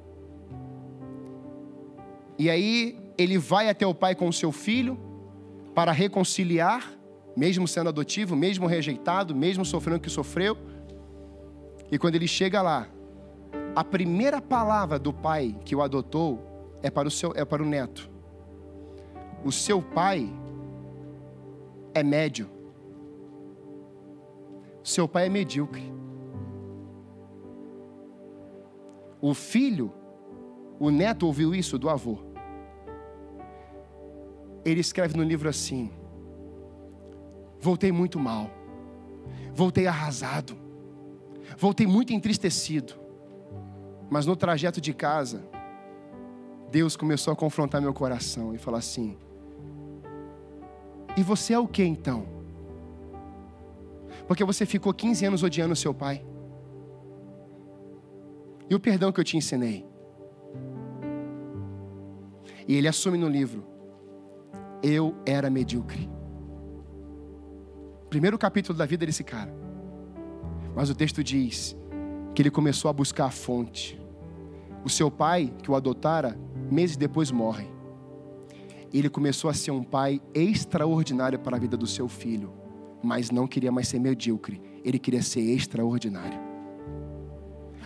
[2.36, 4.98] E aí ele vai até o pai com o seu filho
[5.74, 6.92] para reconciliar,
[7.36, 10.56] mesmo sendo adotivo, mesmo rejeitado, mesmo sofrendo o que sofreu.
[11.90, 12.88] E quando ele chega lá,
[13.74, 17.66] a primeira palavra do pai que o adotou é para o seu é para o
[17.66, 18.10] neto.
[19.44, 20.28] O seu pai
[21.94, 22.48] é médio.
[24.82, 25.92] Seu pai é medíocre.
[29.20, 29.92] O filho,
[30.80, 32.31] o neto ouviu isso do avô.
[34.64, 35.90] Ele escreve no livro assim:
[37.60, 38.50] Voltei muito mal.
[39.54, 40.56] Voltei arrasado.
[41.56, 42.94] Voltei muito entristecido.
[44.10, 45.42] Mas no trajeto de casa,
[46.70, 49.16] Deus começou a confrontar meu coração e falar assim:
[51.16, 52.26] E você é o que então?
[54.26, 56.24] Porque você ficou 15 anos odiando seu pai.
[58.68, 59.84] E o perdão que eu te ensinei.
[62.66, 63.71] E ele assume no livro:
[64.82, 66.10] Eu era medíocre.
[68.10, 69.54] Primeiro capítulo da vida desse cara.
[70.74, 71.76] Mas o texto diz
[72.34, 74.00] que ele começou a buscar a fonte.
[74.84, 76.36] O seu pai, que o adotara,
[76.70, 77.68] meses depois morre.
[78.92, 82.52] Ele começou a ser um pai extraordinário para a vida do seu filho,
[83.02, 86.38] mas não queria mais ser medíocre, ele queria ser extraordinário.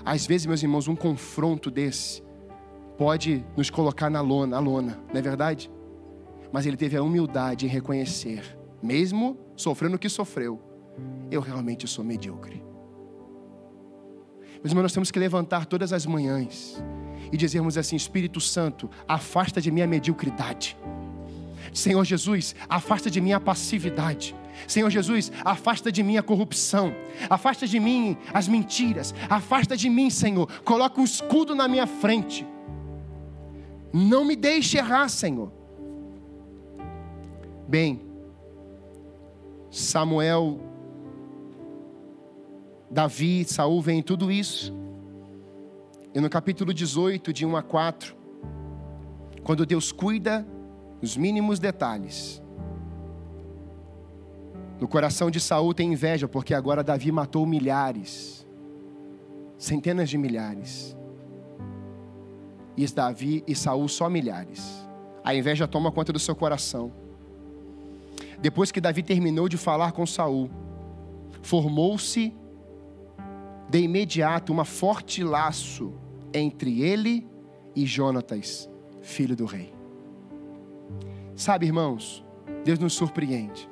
[0.05, 2.23] Às vezes, meus irmãos, um confronto desse
[2.97, 5.71] pode nos colocar na lona, a lona, não é verdade?
[6.53, 10.61] Mas ele teve a humildade em reconhecer, mesmo sofrendo o que sofreu,
[11.31, 12.65] eu realmente sou medíocre.
[14.65, 16.83] Irmãos, nós temos que levantar todas as manhãs
[17.33, 20.77] e dizermos assim: Espírito Santo, afasta de mim a mediocridade.
[21.73, 24.35] Senhor Jesus, afasta de mim a passividade.
[24.67, 26.95] Senhor Jesus, afasta de mim a corrupção,
[27.29, 32.47] afasta de mim as mentiras, afasta de mim, Senhor, coloca um escudo na minha frente.
[33.93, 35.53] Não me deixe errar, Senhor.
[37.69, 38.01] Bem,
[39.71, 40.61] Samuel,
[42.89, 44.73] Davi, Saul vem tudo isso.
[46.15, 48.17] E no capítulo 18, de 1 a 4,
[49.43, 50.47] quando Deus cuida
[51.01, 52.41] dos mínimos detalhes.
[54.81, 58.47] No coração de Saul tem inveja, porque agora Davi matou milhares,
[59.59, 60.97] centenas de milhares.
[62.77, 64.87] E Davi e Saul só milhares.
[65.25, 67.06] A inveja toma conta do seu coração.
[68.41, 70.51] Depois que Davi terminou de falar com Saul,
[71.43, 72.35] formou-se
[73.69, 75.95] de imediato uma forte laço
[76.33, 77.27] entre ele
[77.75, 78.69] e Jonatas,
[79.03, 79.73] filho do rei.
[81.35, 82.25] Sabe, irmãos,
[82.65, 83.69] Deus nos surpreende.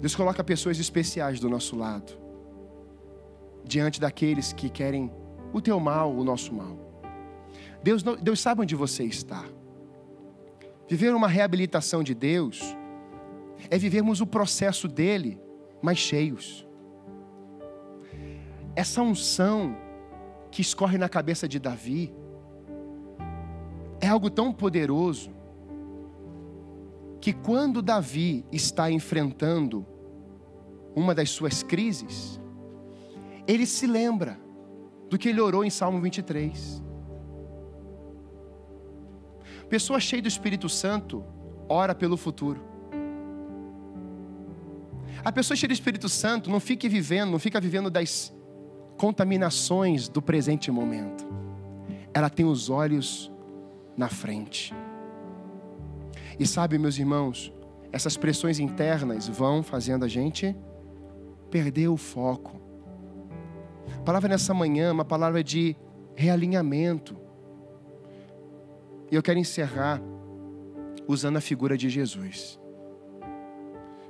[0.00, 2.12] Deus coloca pessoas especiais do nosso lado,
[3.64, 5.10] diante daqueles que querem
[5.52, 6.76] o teu mal, o nosso mal.
[7.82, 9.44] Deus, Deus sabe onde você está.
[10.88, 12.76] Viver uma reabilitação de Deus
[13.70, 15.40] é vivermos o processo dele
[15.82, 16.66] mais cheios.
[18.74, 19.76] Essa unção
[20.50, 22.14] que escorre na cabeça de Davi
[24.00, 25.30] é algo tão poderoso
[27.20, 29.84] que quando Davi está enfrentando
[30.94, 32.40] uma das suas crises,
[33.46, 34.38] ele se lembra
[35.08, 36.82] do que ele orou em Salmo 23.
[39.68, 41.24] Pessoa cheia do Espírito Santo
[41.68, 42.75] ora pelo futuro.
[45.26, 48.32] A pessoa cheia do Espírito Santo não fica vivendo, não fica vivendo das
[48.96, 51.26] contaminações do presente momento.
[52.14, 53.28] Ela tem os olhos
[53.96, 54.72] na frente.
[56.38, 57.52] E sabe, meus irmãos,
[57.90, 60.54] essas pressões internas vão fazendo a gente
[61.50, 62.60] perder o foco.
[63.96, 65.74] A palavra nessa manhã é uma palavra de
[66.14, 67.16] realinhamento.
[69.10, 70.00] E eu quero encerrar
[71.08, 72.60] usando a figura de Jesus.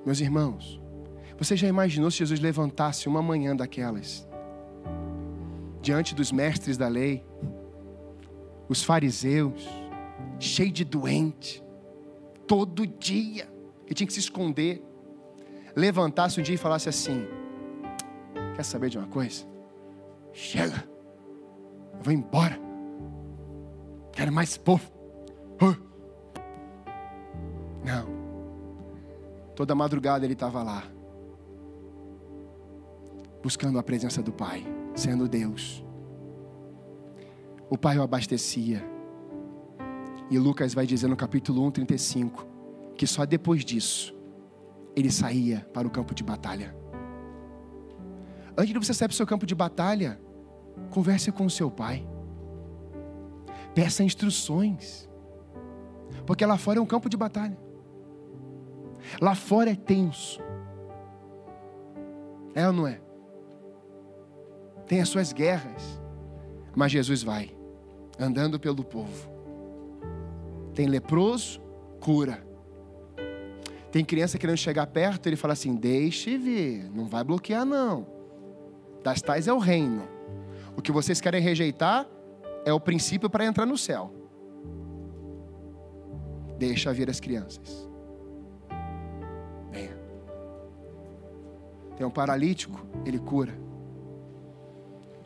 [0.04, 0.84] Meus irmãos,
[1.38, 4.26] você já imaginou se Jesus levantasse uma manhã daquelas,
[5.82, 7.24] diante dos mestres da lei,
[8.68, 9.66] os fariseus,
[10.38, 11.62] cheio de doente,
[12.46, 13.48] todo dia,
[13.86, 14.82] que tinha que se esconder,
[15.74, 17.26] levantasse um dia e falasse assim:
[18.54, 19.44] Quer saber de uma coisa?
[20.32, 20.84] Chega,
[21.94, 22.58] eu vou embora,
[24.12, 24.90] quero mais povo.
[27.84, 28.08] Não,
[29.54, 30.82] toda madrugada ele estava lá,
[33.46, 34.66] buscando a presença do Pai,
[34.96, 35.84] sendo Deus.
[37.70, 38.84] O Pai o abastecia.
[40.28, 42.44] E Lucas vai dizer no capítulo 1, 35,
[42.96, 44.12] que só depois disso
[44.96, 46.76] ele saía para o campo de batalha.
[48.58, 50.20] Antes de você sair para o seu campo de batalha,
[50.90, 52.04] converse com o seu pai.
[53.76, 55.08] Peça instruções.
[56.26, 57.56] Porque lá fora é um campo de batalha.
[59.20, 60.40] Lá fora é tenso.
[62.52, 63.05] É ou não é?
[64.86, 66.00] Tem as suas guerras.
[66.74, 67.50] Mas Jesus vai,
[68.18, 69.30] andando pelo povo.
[70.74, 71.60] Tem leproso,
[72.00, 72.46] cura.
[73.90, 78.06] Tem criança querendo chegar perto, ele fala assim: deixe vir, não vai bloquear, não.
[79.02, 80.02] Das tais é o reino.
[80.76, 82.06] O que vocês querem rejeitar
[82.64, 84.12] é o princípio para entrar no céu.
[86.58, 87.88] Deixa vir as crianças.
[89.70, 89.96] Venha.
[91.96, 93.65] Tem um paralítico, ele cura.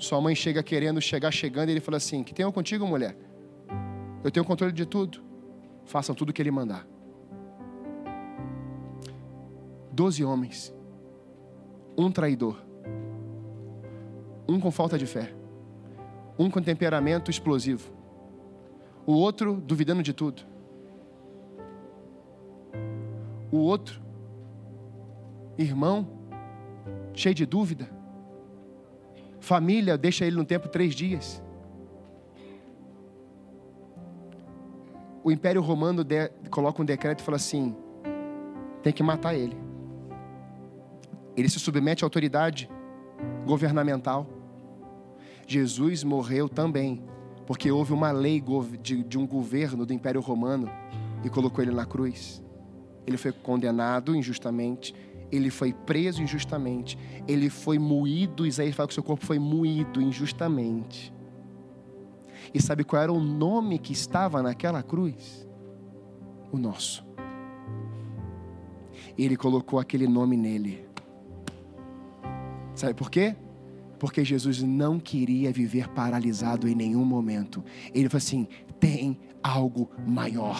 [0.01, 3.14] Sua mãe chega querendo chegar, chegando, e ele fala assim: Que tenho contigo, mulher?
[4.24, 5.22] Eu tenho controle de tudo.
[5.84, 6.86] Façam tudo o que ele mandar.
[9.92, 10.74] Doze homens,
[11.98, 12.57] um traidor,
[14.48, 15.34] um com falta de fé,
[16.38, 17.92] um com temperamento explosivo,
[19.05, 20.42] o outro duvidando de tudo,
[23.53, 24.01] o outro,
[25.59, 26.09] irmão,
[27.12, 27.99] cheio de dúvida,
[29.41, 31.43] família, deixa ele no tempo três dias.
[35.22, 37.74] O Império Romano de, coloca um decreto e fala assim:
[38.82, 39.70] tem que matar ele
[41.41, 42.68] ele se submete à autoridade
[43.47, 44.26] governamental.
[45.47, 47.03] Jesus morreu também,
[47.47, 48.43] porque houve uma lei
[48.82, 50.70] de, um governo do Império Romano
[51.24, 52.43] e colocou ele na cruz.
[53.07, 54.95] Ele foi condenado injustamente,
[55.30, 58.46] ele foi preso injustamente, ele foi moído.
[58.46, 61.12] Isaías fala que seu corpo foi moído injustamente.
[62.52, 65.48] E sabe qual era o nome que estava naquela cruz?
[66.50, 67.06] O nosso.
[69.16, 70.88] Ele colocou aquele nome nele.
[72.74, 73.36] Sabe por quê?
[73.98, 77.62] Porque Jesus não queria viver paralisado em nenhum momento.
[77.94, 78.48] Ele falou assim:
[78.80, 80.58] tem algo maior.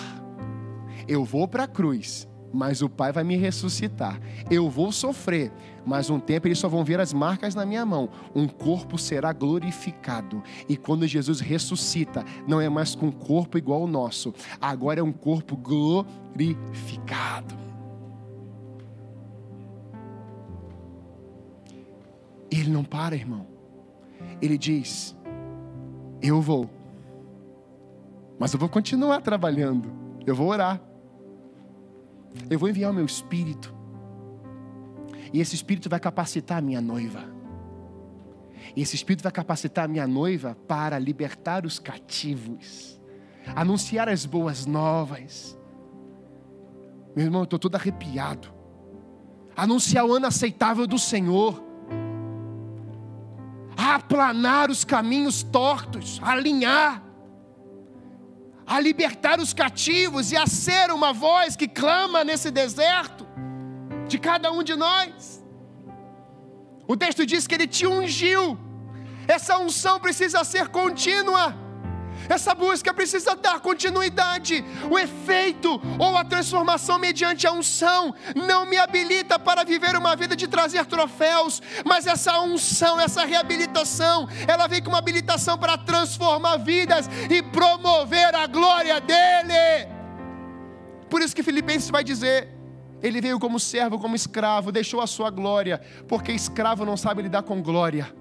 [1.09, 4.21] Eu vou para a cruz, mas o Pai vai me ressuscitar.
[4.51, 5.53] Eu vou sofrer,
[5.85, 8.09] mas um tempo eles só vão ver as marcas na minha mão.
[8.35, 10.43] Um corpo será glorificado.
[10.69, 15.03] E quando Jesus ressuscita, não é mais com um corpo igual ao nosso, agora é
[15.03, 16.11] um corpo glorificado.
[22.51, 23.47] Ele não para, irmão.
[24.43, 25.17] Ele diz:
[26.21, 26.69] Eu vou,
[28.39, 29.89] mas eu vou continuar trabalhando.
[30.27, 30.81] Eu vou orar.
[32.49, 33.75] Eu vou enviar o meu espírito.
[35.33, 37.25] E esse espírito vai capacitar a minha noiva.
[38.77, 43.01] E esse espírito vai capacitar a minha noiva para libertar os cativos,
[43.55, 45.59] anunciar as boas novas.
[47.17, 48.49] Meu irmão, eu estou todo arrepiado.
[49.57, 51.71] Anunciar o ano aceitável do Senhor
[53.95, 57.03] aplanar os caminhos tortos, alinhar,
[58.71, 63.27] a libertar os cativos e a ser uma voz que clama nesse deserto
[64.07, 65.45] de cada um de nós.
[66.87, 68.57] O texto diz que ele te ungiu,
[69.27, 71.53] essa unção precisa ser contínua.
[72.29, 74.65] Essa busca precisa dar continuidade.
[74.91, 80.37] O efeito ou a transformação mediante a unção não me habilita para viver uma vida
[80.37, 86.57] de trazer troféus, mas essa unção, essa reabilitação, ela vem com uma habilitação para transformar
[86.59, 89.89] vidas e promover a glória dele.
[91.09, 92.49] Por isso que Filipenses vai dizer:
[93.03, 97.43] ele veio como servo, como escravo, deixou a sua glória, porque escravo não sabe lidar
[97.43, 98.15] com glória.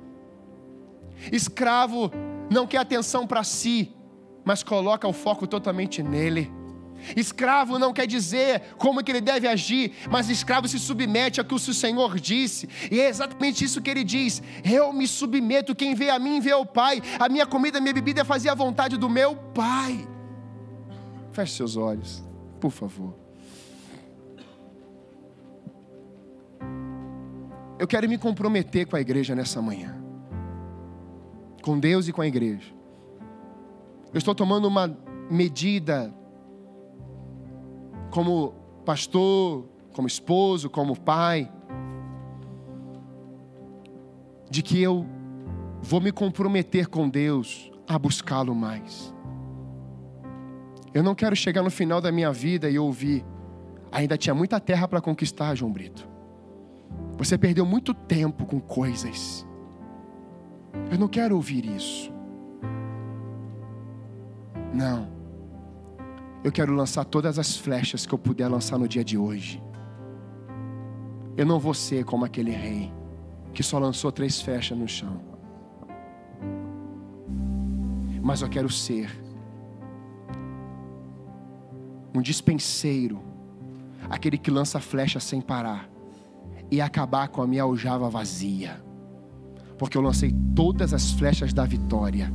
[1.31, 2.11] Escravo
[2.49, 3.93] não quer atenção para si,
[4.43, 6.51] mas coloca o foco totalmente nele.
[7.15, 11.53] Escravo não quer dizer como que ele deve agir, mas escravo se submete ao que
[11.53, 12.67] o Senhor disse.
[12.91, 16.53] E é exatamente isso que ele diz: Eu me submeto, quem vê a mim vê
[16.53, 17.01] o Pai.
[17.19, 20.07] A minha comida, a minha bebida é fazer a vontade do meu Pai.
[21.31, 22.23] Feche seus olhos,
[22.59, 23.15] por favor.
[27.77, 29.98] Eu quero me comprometer com a igreja nessa manhã.
[31.61, 32.73] Com Deus e com a igreja.
[34.13, 34.97] Eu estou tomando uma
[35.29, 36.13] medida
[38.09, 38.53] como
[38.85, 41.51] pastor, como esposo, como pai,
[44.49, 45.05] de que eu
[45.81, 49.13] vou me comprometer com Deus a buscá-lo mais.
[50.93, 53.23] Eu não quero chegar no final da minha vida e ouvir,
[53.91, 56.07] ainda tinha muita terra para conquistar, João Brito.
[57.17, 59.45] Você perdeu muito tempo com coisas.
[60.91, 62.11] Eu não quero ouvir isso.
[64.73, 65.07] Não.
[66.43, 69.61] Eu quero lançar todas as flechas que eu puder lançar no dia de hoje.
[71.35, 72.91] Eu não vou ser como aquele rei
[73.53, 75.21] que só lançou três flechas no chão.
[78.21, 79.09] Mas eu quero ser
[82.13, 83.21] um dispenseiro,
[84.09, 85.89] aquele que lança flecha sem parar
[86.71, 88.83] e acabar com a minha aljava vazia,
[89.79, 92.31] porque eu lancei todas as flechas da vitória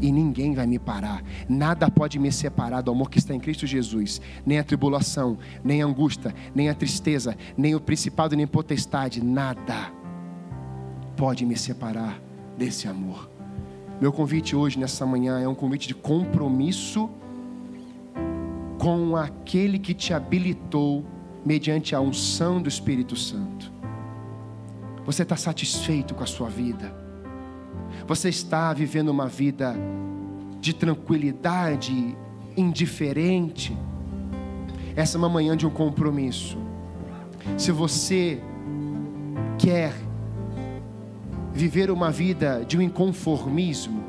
[0.00, 1.22] e ninguém vai me parar.
[1.48, 5.82] Nada pode me separar do amor que está em Cristo Jesus, nem a tribulação, nem
[5.82, 9.92] a angústia, nem a tristeza, nem o principado, nem potestade, nada
[11.16, 12.20] pode me separar
[12.58, 13.30] desse amor.
[14.00, 17.08] Meu convite hoje, nessa manhã, é um convite de compromisso
[18.78, 21.04] com aquele que te habilitou
[21.44, 23.75] mediante a unção do Espírito Santo.
[25.06, 26.92] Você está satisfeito com a sua vida?
[28.08, 29.76] Você está vivendo uma vida
[30.60, 32.16] de tranquilidade,
[32.56, 33.76] indiferente?
[34.96, 36.58] Essa é uma manhã de um compromisso.
[37.56, 38.42] Se você
[39.56, 39.94] quer
[41.54, 44.02] viver uma vida de um inconformismo,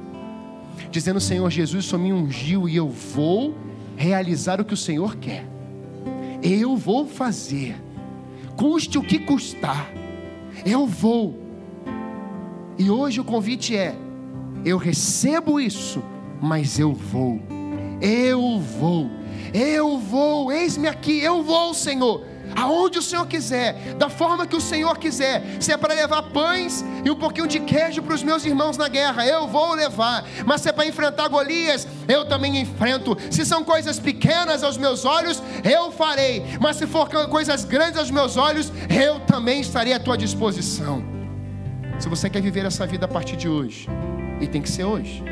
[0.89, 3.55] dizendo: Senhor Jesus, só me ungiu e eu vou
[3.95, 5.45] realizar o que o Senhor quer.
[6.41, 7.75] Eu vou fazer,
[8.55, 9.91] custe o que custar,
[10.65, 11.47] eu vou
[12.77, 13.95] e hoje o convite é:
[14.63, 16.03] eu recebo isso,
[16.39, 17.41] mas eu vou.
[17.99, 19.09] Eu vou.
[19.53, 20.51] Eu vou.
[20.51, 22.23] Eis-me aqui, eu vou, Senhor.
[22.57, 25.43] Aonde o Senhor quiser, da forma que o Senhor quiser.
[25.59, 28.87] Se é para levar pães e um pouquinho de queijo para os meus irmãos na
[28.87, 30.25] guerra, eu vou levar.
[30.43, 33.15] Mas se é para enfrentar Golias, eu também enfrento.
[33.29, 36.43] Se são coisas pequenas aos meus olhos, eu farei.
[36.59, 41.05] Mas se for coisas grandes aos meus olhos, eu também estarei à tua disposição.
[41.99, 43.87] Se você quer viver essa vida a partir de hoje,
[44.41, 45.23] e tem que ser hoje,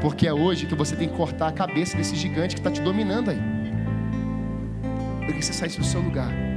[0.00, 2.80] porque é hoje que você tem que cortar a cabeça desse gigante que está te
[2.80, 3.40] dominando aí.
[5.26, 6.51] Porque você saísse do seu lugar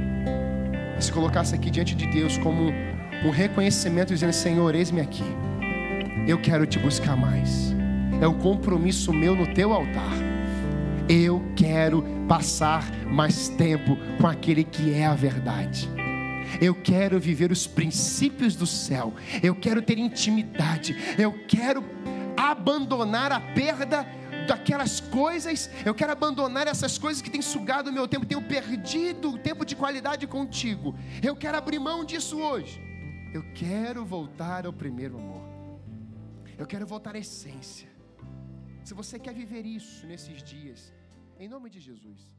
[0.98, 2.72] se colocasse aqui diante de Deus como
[3.24, 5.24] um reconhecimento, dizendo: Senhor, eis-me aqui,
[6.26, 7.74] eu quero te buscar mais.
[8.20, 10.12] É um compromisso meu no teu altar.
[11.08, 15.88] Eu quero passar mais tempo com aquele que é a verdade.
[16.60, 19.14] Eu quero viver os princípios do céu.
[19.42, 20.96] Eu quero ter intimidade.
[21.18, 21.84] Eu quero
[22.36, 24.06] abandonar a perda
[24.46, 25.68] daquelas coisas.
[25.84, 29.64] Eu quero abandonar essas coisas que têm sugado o meu tempo, tenho perdido o tempo
[29.64, 30.94] de qualidade contigo.
[31.22, 32.80] Eu quero abrir mão disso hoje.
[33.34, 35.44] Eu quero voltar ao primeiro amor.
[36.56, 37.88] Eu quero voltar à essência.
[38.82, 40.92] Se você quer viver isso nesses dias,
[41.38, 42.35] em nome de Jesus,